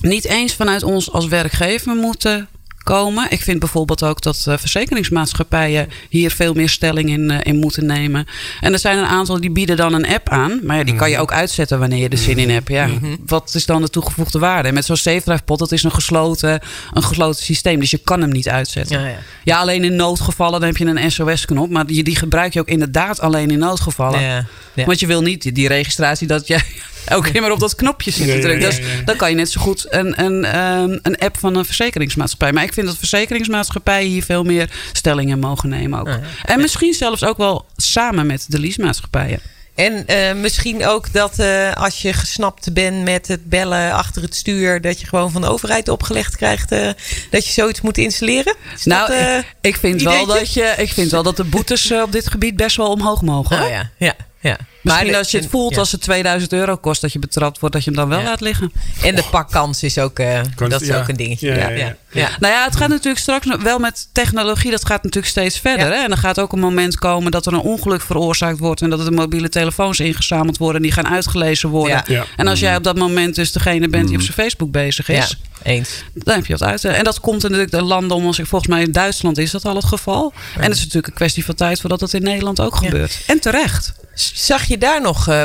niet 0.00 0.24
eens 0.24 0.54
vanuit 0.54 0.82
ons 0.82 1.12
als 1.12 1.26
werkgever 1.26 1.94
moeten 1.94 2.48
komen. 2.82 3.26
Ik 3.30 3.40
vind 3.42 3.58
bijvoorbeeld 3.58 4.02
ook 4.02 4.20
dat 4.22 4.44
eh, 4.48 4.54
verzekeringsmaatschappijen 4.58 5.88
hier 6.08 6.30
veel 6.30 6.54
meer 6.54 6.68
stelling 6.68 7.08
in, 7.10 7.30
eh, 7.30 7.38
in 7.42 7.56
moeten 7.56 7.86
nemen. 7.86 8.26
En 8.60 8.72
er 8.72 8.78
zijn 8.78 8.98
een 8.98 9.04
aantal 9.04 9.40
die 9.40 9.50
bieden 9.50 9.76
dan 9.76 9.92
een 9.94 10.06
app 10.06 10.28
aan. 10.28 10.60
Maar 10.62 10.76
ja, 10.76 10.84
die 10.84 10.94
kan 10.94 11.10
je 11.10 11.18
ook 11.18 11.32
uitzetten 11.32 11.78
wanneer 11.78 11.98
je 11.98 12.08
er 12.08 12.18
zin 12.18 12.38
in 12.38 12.50
hebt. 12.50 12.68
Ja, 12.68 12.88
Wat 13.26 13.54
is 13.54 13.66
dan 13.66 13.82
de 13.82 13.88
toegevoegde 13.88 14.38
waarde? 14.38 14.68
En 14.68 14.74
met 14.74 14.84
zo'n 14.84 14.96
SafeDrive 14.96 15.42
pot, 15.42 15.58
dat 15.58 15.72
is 15.72 15.82
een 15.82 15.92
gesloten, 15.92 16.60
een 16.92 17.02
gesloten 17.02 17.44
systeem. 17.44 17.80
Dus 17.80 17.90
je 17.90 17.98
kan 18.04 18.20
hem 18.20 18.30
niet 18.30 18.48
uitzetten. 18.48 19.00
Ja, 19.00 19.06
ja. 19.06 19.16
Ja, 19.44 19.58
alleen 19.58 19.84
in 19.84 19.96
noodgevallen 19.96 20.60
dan 20.60 20.68
heb 20.68 20.76
je 20.78 20.84
een 20.86 21.10
SOS-knop. 21.10 21.70
Maar 21.70 21.86
die, 21.86 22.02
die 22.04 22.16
gebruik 22.16 22.52
je 22.52 22.60
ook 22.60 22.68
inderdaad 22.68 23.20
alleen 23.20 23.50
in 23.50 23.58
noodgevallen. 23.58 24.20
Ja, 24.20 24.46
ja. 24.74 24.84
Want 24.84 25.00
je 25.00 25.06
wil 25.06 25.22
niet 25.22 25.42
die- 25.42 25.52
die 25.52 25.68
registratie 25.68 26.26
dat 26.26 26.46
jij 26.46 26.62
elke 27.04 27.30
keer 27.30 27.40
maar 27.40 27.50
op 27.50 27.60
dat 27.60 27.74
knopje 27.74 28.10
zit 28.10 28.26
te 28.26 28.38
drukken. 28.38 28.60
Dus 28.70 28.80
dan 29.04 29.16
kan 29.16 29.30
je 29.30 29.36
net 29.36 29.50
zo 29.50 29.60
goed 29.60 29.86
een, 29.90 30.24
een, 30.24 30.44
ehm, 30.44 30.98
een 31.02 31.18
app 31.18 31.38
van 31.38 31.56
een 31.56 31.64
verzekeringsmaatschappij. 31.64 32.52
Maar 32.52 32.62
ik 32.64 32.71
vind 32.72 32.86
dat 32.86 32.96
verzekeringsmaatschappijen 32.96 34.10
hier 34.10 34.24
veel 34.24 34.44
meer 34.44 34.70
stelling 34.92 35.30
in 35.30 35.38
mogen 35.38 35.68
nemen 35.68 36.00
ook. 36.00 36.18
En 36.44 36.60
misschien 36.60 36.94
zelfs 36.94 37.24
ook 37.24 37.36
wel 37.36 37.66
samen 37.76 38.26
met 38.26 38.44
de 38.48 38.58
leasemaatschappijen. 38.58 39.40
En 39.74 40.06
eh, 40.06 40.34
misschien 40.34 40.86
ook 40.86 41.12
dat 41.12 41.38
eh, 41.38 41.72
als 41.72 42.02
je 42.02 42.12
gesnapt 42.12 42.72
bent 42.72 43.02
met 43.04 43.28
het 43.28 43.48
bellen 43.48 43.92
achter 43.92 44.22
het 44.22 44.34
stuur, 44.34 44.80
dat 44.80 45.00
je 45.00 45.06
gewoon 45.06 45.30
van 45.30 45.40
de 45.40 45.48
overheid 45.48 45.88
opgelegd 45.88 46.36
krijgt 46.36 46.72
eh, 46.72 46.88
dat 47.30 47.46
je 47.46 47.52
zoiets 47.52 47.80
moet 47.80 47.98
installeren. 47.98 48.54
Is 48.74 48.84
nou, 48.84 49.08
dat, 49.08 49.18
ik, 49.38 49.44
ik 49.60 49.76
vind 49.76 50.02
wel 50.02 50.26
dat 50.26 50.52
je, 50.52 50.74
ik 50.76 50.92
vind 50.92 51.10
wel 51.10 51.22
dat 51.22 51.36
de 51.36 51.44
boetes 51.44 51.92
op 51.92 52.12
dit 52.12 52.28
gebied 52.28 52.56
best 52.56 52.76
wel 52.76 52.90
omhoog 52.90 53.22
mogen. 53.22 53.56
hoor. 53.56 53.66
oh 53.66 53.72
ja, 53.72 53.90
ja, 53.96 54.14
ja. 54.40 54.56
Misschien 54.82 55.04
Maar 55.04 55.12
de- 55.12 55.18
als 55.18 55.30
je 55.30 55.38
het 55.38 55.46
voelt 55.50 55.72
ja. 55.74 55.78
als 55.78 55.92
het 55.92 56.00
2000 56.00 56.52
euro 56.52 56.76
kost 56.76 57.00
dat 57.00 57.12
je 57.12 57.18
betrapt 57.18 57.58
wordt, 57.58 57.74
dat 57.74 57.84
je 57.84 57.90
hem 57.90 57.98
dan 57.98 58.08
wel 58.08 58.18
Ja. 58.18 58.24
laat 58.24 58.40
liggen. 58.40 58.72
En 59.02 59.14
de 59.14 59.24
pakkans 59.30 59.82
is 59.82 59.98
ook, 59.98 60.18
eh, 60.18 60.40
Kan- 60.54 60.68
dat 60.68 60.80
is 60.80 60.86
ja. 60.88 60.98
ook 61.00 61.08
een 61.08 61.16
dingetje. 61.16 61.48
Ja, 61.48 61.54
Ja, 61.54 61.68
ja, 61.68 61.76
ja, 61.76 61.76
ja. 61.86 61.94
ja. 62.10 62.30
Nou 62.40 62.52
ja, 62.52 62.64
het 62.64 62.76
gaat 62.76 62.88
natuurlijk 62.88 63.18
straks 63.18 63.46
wel 63.62 63.78
met 63.78 64.08
technologie. 64.12 64.70
Dat 64.70 64.84
gaat 64.86 65.02
natuurlijk 65.02 65.32
steeds 65.32 65.58
verder. 65.58 65.86
Ja. 65.86 65.92
Hè? 65.92 66.02
En 66.04 66.10
er 66.10 66.16
gaat 66.16 66.40
ook 66.40 66.52
een 66.52 66.58
moment 66.60 66.98
komen 66.98 67.30
dat 67.32 67.46
er 67.46 67.52
een 67.52 67.60
ongeluk 67.60 68.00
veroorzaakt 68.02 68.58
wordt. 68.58 68.82
En 68.82 68.90
dat 68.90 68.98
er 68.98 69.04
de 69.04 69.10
mobiele 69.10 69.48
telefoons 69.48 70.00
ingezameld 70.00 70.56
worden. 70.58 70.76
En 70.76 70.82
die 70.82 70.92
gaan 70.92 71.08
uitgelezen 71.08 71.68
worden. 71.68 72.02
Ja. 72.06 72.14
Ja. 72.14 72.24
En 72.36 72.48
als 72.48 72.60
jij 72.60 72.76
op 72.76 72.84
dat 72.84 72.96
moment 72.96 73.34
dus 73.34 73.52
degene 73.52 73.88
bent 73.88 74.06
die 74.08 74.16
op 74.16 74.22
zijn 74.22 74.34
Facebook 74.36 74.70
bezig 74.70 75.08
is. 75.08 75.16
Ja, 75.62 75.70
eens. 75.72 75.90
Dan 76.14 76.34
heb 76.34 76.46
je 76.46 76.52
dat 76.56 76.68
uit. 76.68 76.84
En 76.84 77.04
dat 77.04 77.20
komt 77.20 77.42
natuurlijk 77.42 77.70
de 77.70 77.82
landen 77.82 78.16
om 78.16 78.26
ons. 78.26 78.36
Volgens 78.42 78.66
mij 78.70 78.82
in 78.82 78.92
Duitsland 78.92 79.38
is 79.38 79.50
dat 79.50 79.64
al 79.64 79.74
het 79.76 79.84
geval. 79.84 80.32
En 80.56 80.62
het 80.62 80.72
is 80.72 80.78
natuurlijk 80.78 81.06
een 81.06 81.12
kwestie 81.12 81.44
van 81.44 81.54
tijd 81.54 81.80
voordat 81.80 82.00
dat 82.00 82.12
in 82.12 82.22
Nederland 82.22 82.60
ook 82.60 82.72
Ja. 82.72 82.78
gebeurt. 82.88 83.18
En 83.26 83.40
terecht. 83.40 83.92
Zag 84.14 84.64
je 84.64 84.78
daar 84.78 85.00
nog, 85.00 85.28
eh, 85.28 85.42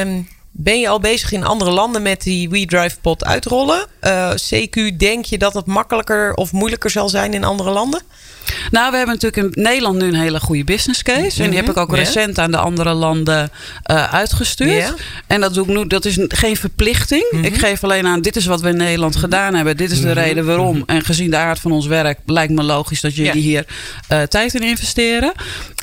ehm, 0.00 0.22
ben 0.52 0.80
je 0.80 0.88
al 0.88 1.00
bezig 1.00 1.32
in 1.32 1.44
andere 1.44 1.70
landen 1.70 2.02
met 2.02 2.22
die 2.22 2.48
WeDrive 2.50 2.96
pod 3.00 3.24
uitrollen? 3.24 3.86
Eh, 4.00 4.30
CQ, 4.50 4.96
denk 4.98 5.24
je 5.24 5.38
dat 5.38 5.54
het 5.54 5.66
makkelijker 5.66 6.34
of 6.34 6.52
moeilijker 6.52 6.90
zal 6.90 7.08
zijn 7.08 7.34
in 7.34 7.44
andere 7.44 7.70
landen? 7.70 8.02
Nou, 8.70 8.90
we 8.90 8.96
hebben 8.96 9.14
natuurlijk 9.20 9.56
in 9.56 9.62
Nederland 9.62 9.98
nu 9.98 10.08
een 10.08 10.14
hele 10.14 10.40
goede 10.40 10.64
business 10.64 11.02
case. 11.02 11.42
En 11.42 11.48
die 11.50 11.58
heb 11.58 11.70
ik 11.70 11.76
ook 11.76 11.88
Mhm, 11.88 11.96
recent 11.98 12.38
aan 12.38 12.50
de 12.50 12.56
andere 12.56 12.92
landen 12.92 13.50
eh, 13.82 14.12
uitgestuurd. 14.14 14.84
Mhm. 14.90 14.94
En 15.26 15.40
dat 15.40 15.54
doe 15.54 15.64
ik 15.68 15.70
nu, 15.76 15.86
dat 15.86 16.04
is 16.04 16.16
een- 16.16 16.30
geen 16.34 16.56
verplichting. 16.56 17.24
Ik 17.42 17.56
geef 17.58 17.84
alleen 17.84 18.06
aan, 18.06 18.20
dit 18.22 18.36
is 18.36 18.46
wat 18.46 18.60
we 18.60 18.68
in 18.68 18.76
Nederland 18.76 19.16
gedaan 19.16 19.54
hebben. 19.54 19.76
Dit 19.76 19.90
is 19.90 20.00
de 20.00 20.12
reden 20.12 20.46
waarom. 20.46 20.82
En 20.86 21.04
gezien 21.04 21.30
de 21.30 21.36
aard 21.36 21.58
van 21.58 21.72
ons 21.72 21.86
werk 21.86 22.18
lijkt 22.26 22.52
me 22.52 22.62
logisch 22.62 23.00
dat 23.00 23.14
jullie 23.16 23.42
hier 23.42 23.64
tijd 24.28 24.54
in 24.54 24.62
investeren. 24.62 25.32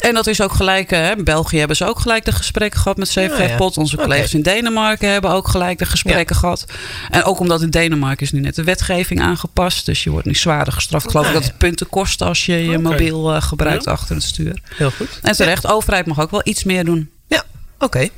En 0.08 0.14
dat 0.14 0.28
is 0.28 0.42
ook 0.42 0.54
gelijk, 0.54 0.92
eh, 0.92 1.10
in 1.10 1.24
België 1.24 1.58
hebben 1.58 1.76
ze 1.78 1.86
ook 1.86 2.00
gelijk 2.00 2.26
de 2.26 2.32
gesprekken 2.32 2.80
gehad 2.80 2.98
met 2.98 3.08
Safe 3.08 3.44
Ja, 3.44 3.50
ja. 3.50 3.56
Pot. 3.56 3.78
Onze 3.78 3.98
collega's 3.98 4.34
in 4.34 4.42
Denemarken 4.42 5.10
hebben 5.10 5.32
ook 5.32 5.48
gelijk 5.48 5.80
de 5.80 5.86
gesprekken 5.86 6.36
gehad. 6.36 6.66
En 7.10 7.24
ook 7.24 7.40
omdat 7.40 7.62
in 7.62 7.70
Denemarken 7.70 8.26
is 8.26 8.32
nu 8.32 8.40
net 8.40 8.56
de 8.56 8.64
wetgeving 8.64 9.22
aangepast. 9.22 9.86
Dus 9.86 10.04
je 10.04 10.10
wordt 10.10 10.26
nu 10.26 10.36
zwaarder 10.36 10.74
gestraft. 10.74 11.12
Geloof 11.12 11.28
ik 11.28 11.34
dat 11.34 11.44
het 11.44 11.58
punten 11.58 11.90
kost 11.90 12.22
als 12.22 12.46
je 12.46 12.66
je 12.66 12.78
mobiel 12.78 13.34
eh, 13.34 13.42
gebruikt 13.42 13.88
achter 13.88 14.16
het 14.16 14.24
stuur. 14.24 14.62
Heel 14.76 14.92
goed. 14.92 15.20
En 15.22 15.36
terecht, 15.36 15.68
overheid 15.68 16.06
mag 16.06 16.20
ook 16.20 16.32
wel 16.32 16.42
iets 16.44 16.64
meer 16.64 16.86
doen. 16.86 17.10
Ja, 17.28 17.44
oké. 17.80 18.10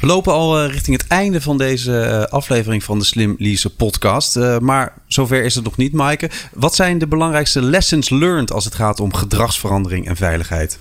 We 0.00 0.06
lopen 0.06 0.32
al 0.32 0.60
eh, 0.60 0.70
richting 0.70 1.00
het 1.00 1.10
einde 1.10 1.40
van 1.40 1.58
deze 1.58 2.26
aflevering 2.30 2.84
van 2.84 2.98
de 2.98 3.04
Slim 3.04 3.34
Lease 3.38 3.70
podcast. 3.70 4.36
Maar 4.60 4.94
zover 5.06 5.44
is 5.44 5.54
het 5.54 5.64
nog 5.64 5.76
niet, 5.76 5.92
Maaike. 5.92 6.30
Wat 6.52 6.74
zijn 6.74 6.98
de 6.98 7.06
belangrijkste 7.06 7.62
lessons 7.62 8.10
learned 8.10 8.52
als 8.52 8.64
het 8.64 8.74
gaat 8.74 9.00
om 9.00 9.14
gedragsverandering 9.14 10.08
en 10.08 10.16
veiligheid? 10.16 10.78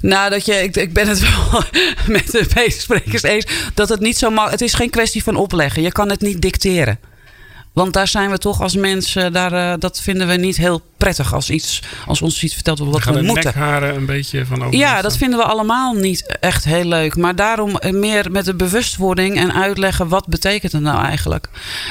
Nou, 0.00 0.30
dat 0.30 0.46
je, 0.46 0.62
ik, 0.62 0.76
ik 0.76 0.92
ben 0.92 1.08
het 1.08 1.20
wel 1.28 1.62
met 2.06 2.30
de 2.30 2.46
meeste 2.54 2.80
sprekers 2.80 3.22
eens. 3.22 3.46
Dat 3.74 3.88
het 3.88 4.00
niet 4.00 4.18
zo 4.18 4.30
makkelijk 4.30 4.60
Het 4.60 4.68
is 4.68 4.74
geen 4.74 4.90
kwestie 4.90 5.22
van 5.22 5.36
opleggen. 5.36 5.82
Je 5.82 5.92
kan 5.92 6.10
het 6.10 6.20
niet 6.20 6.42
dicteren. 6.42 6.98
Want 7.76 7.92
daar 7.92 8.08
zijn 8.08 8.30
we 8.30 8.38
toch 8.38 8.60
als 8.60 8.76
mensen, 8.76 9.32
daar, 9.32 9.52
uh, 9.52 9.74
dat 9.78 10.00
vinden 10.00 10.26
we 10.28 10.34
niet 10.34 10.56
heel 10.56 10.82
prettig 10.96 11.34
als, 11.34 11.50
iets, 11.50 11.82
als 12.06 12.22
ons 12.22 12.42
iets 12.42 12.54
vertelt 12.54 12.78
wat 12.78 13.02
gaan 13.02 13.14
we 13.14 13.20
de 13.20 13.26
moeten. 13.26 13.44
nekharen 13.44 13.96
een 13.96 14.06
beetje 14.06 14.46
van 14.46 14.64
over. 14.64 14.78
Ja, 14.78 15.02
dat 15.02 15.16
vinden 15.16 15.38
we 15.38 15.44
allemaal 15.44 15.94
niet 15.94 16.36
echt 16.40 16.64
heel 16.64 16.84
leuk. 16.84 17.16
Maar 17.16 17.36
daarom 17.36 17.78
meer 17.90 18.30
met 18.30 18.44
de 18.44 18.54
bewustwording 18.54 19.36
en 19.36 19.54
uitleggen 19.54 20.08
wat 20.08 20.26
betekent 20.26 20.72
het 20.72 20.82
nou 20.82 21.04
eigenlijk. 21.04 21.48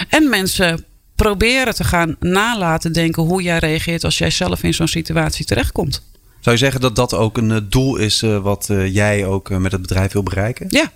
En 0.10 0.30
mensen 0.30 0.86
proberen 1.16 1.76
te 1.76 1.84
gaan 1.84 2.16
nalaten 2.20 2.94
denken 2.94 3.24
hoe 3.24 3.42
jij 3.42 3.58
reageert 3.58 4.04
als 4.04 4.18
jij 4.18 4.30
zelf 4.30 4.64
in 4.64 4.74
zo'n 4.74 4.88
situatie 4.88 5.46
terechtkomt. 5.46 6.02
Zou 6.46 6.58
je 6.58 6.64
zeggen 6.64 6.82
dat 6.82 6.96
dat 6.96 7.14
ook 7.14 7.38
een 7.38 7.50
uh, 7.50 7.58
doel 7.70 7.96
is 7.96 8.24
uh, 8.24 8.38
wat 8.38 8.68
uh, 8.72 8.94
jij 8.94 9.26
ook 9.26 9.50
met 9.50 9.72
het 9.72 9.82
bedrijf 9.82 10.12
wil 10.12 10.24
bereiken? 10.24 10.68
Ja, 10.70 10.92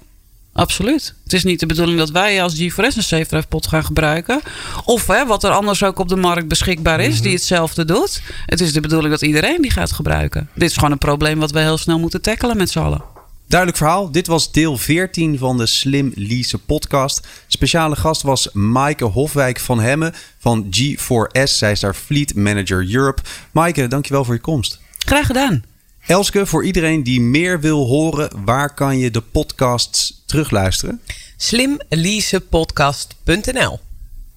Absoluut. 0.54 1.14
Het 1.24 1.34
is 1.34 1.44
niet 1.44 1.60
de 1.60 1.66
bedoeling 1.66 1.98
dat 1.98 2.10
wij 2.10 2.44
als 2.44 2.62
G4S 2.62 2.76
een 2.76 3.04
safe 3.04 3.44
pot 3.50 3.68
gaan 3.68 3.84
gebruiken. 3.84 4.42
Of 4.86 5.08
hè, 5.08 5.26
wat 5.26 5.44
er 5.44 5.52
anders 5.52 5.84
ook 5.84 6.00
op 6.00 6.08
de 6.08 6.16
markt 6.16 6.48
beschikbaar 6.48 7.00
is, 7.00 7.08
mm 7.08 7.14
-hmm. 7.14 7.24
die 7.24 7.34
hetzelfde 7.34 7.86
doet. 7.86 8.22
Het 8.46 8.62
is 8.62 8.74
de 8.74 8.80
bedoeling 8.80 9.12
dat 9.12 9.22
iedereen 9.22 9.62
die 9.62 9.72
gaat 9.72 9.92
gebruiken. 9.92 10.50
Dit 10.54 10.70
is 10.70 10.76
gewoon 10.76 10.92
een 10.92 10.98
probleem 10.98 11.40
wat 11.40 11.52
we 11.52 11.60
heel 11.60 11.78
snel 11.78 12.00
moeten 12.00 12.22
tackelen 12.22 12.58
met 12.58 12.70
z'n 12.70 12.80
allen. 12.80 13.02
Duidelijk 13.48 13.80
verhaal. 13.80 14.12
Dit 14.12 14.28
was 14.28 14.52
deel 14.52 14.78
14 14.78 15.38
van 15.38 15.58
de 15.58 15.66
Slim 15.66 16.12
Lease 16.16 16.58
podcast. 16.58 17.28
Speciale 17.48 17.96
gast 17.96 18.22
was 18.22 18.50
Maaike 18.52 19.06
Hofwijk 19.06 19.60
van 19.60 19.80
Hemmen 19.80 20.14
van 20.40 20.66
G4S. 20.66 21.44
Zij 21.44 21.72
is 21.72 21.80
daar 21.80 21.96
Fleet 21.96 22.36
Manager 22.36 22.94
Europe. 22.94 23.22
Maaike, 23.52 23.88
dankjewel 23.88 24.26
voor 24.26 24.34
je 24.34 24.42
komst. 24.42 24.79
Graag 25.06 25.26
gedaan. 25.26 25.64
Elske, 26.06 26.46
voor 26.46 26.66
iedereen 26.66 27.04
die 27.04 27.22
meer 27.22 27.60
wil 27.60 27.86
horen, 27.86 28.32
waar 28.46 28.74
kan 28.74 28.98
je 28.98 29.12
de 29.12 29.22
podcasts 29.22 30.24
terugluisteren? 30.26 31.02
Slimleasepodcast.nl 31.38 33.80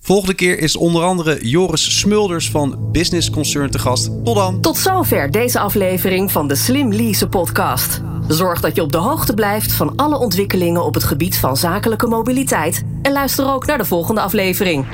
Volgende 0.01 0.35
keer 0.35 0.59
is 0.59 0.77
onder 0.77 1.03
andere 1.03 1.48
Joris 1.48 1.98
Smulders 1.98 2.51
van 2.51 2.90
Business 2.92 3.31
Concern 3.31 3.70
te 3.70 3.79
gast. 3.79 4.11
Tot 4.25 4.35
dan. 4.35 4.61
Tot 4.61 4.77
zover 4.77 5.31
deze 5.31 5.59
aflevering 5.59 6.33
van 6.33 6.48
de 6.48 6.55
Slim 6.55 6.92
Lease 6.92 7.29
podcast. 7.29 8.01
Zorg 8.29 8.61
dat 8.61 8.77
je 8.77 8.83
op 8.83 8.92
de 8.92 8.98
hoogte 8.98 9.35
blijft 9.35 9.72
van 9.72 9.96
alle 9.96 10.18
ontwikkelingen 10.18 10.85
op 10.85 10.94
het 10.94 11.05
gebied 11.05 11.37
van 11.37 11.57
zakelijke 11.57 12.07
mobiliteit. 12.07 12.83
En 13.03 13.12
luister 13.12 13.53
ook 13.53 13.66
naar 13.66 13.79
de 13.79 13.85
volgende 13.85 14.20
aflevering. 14.20 14.87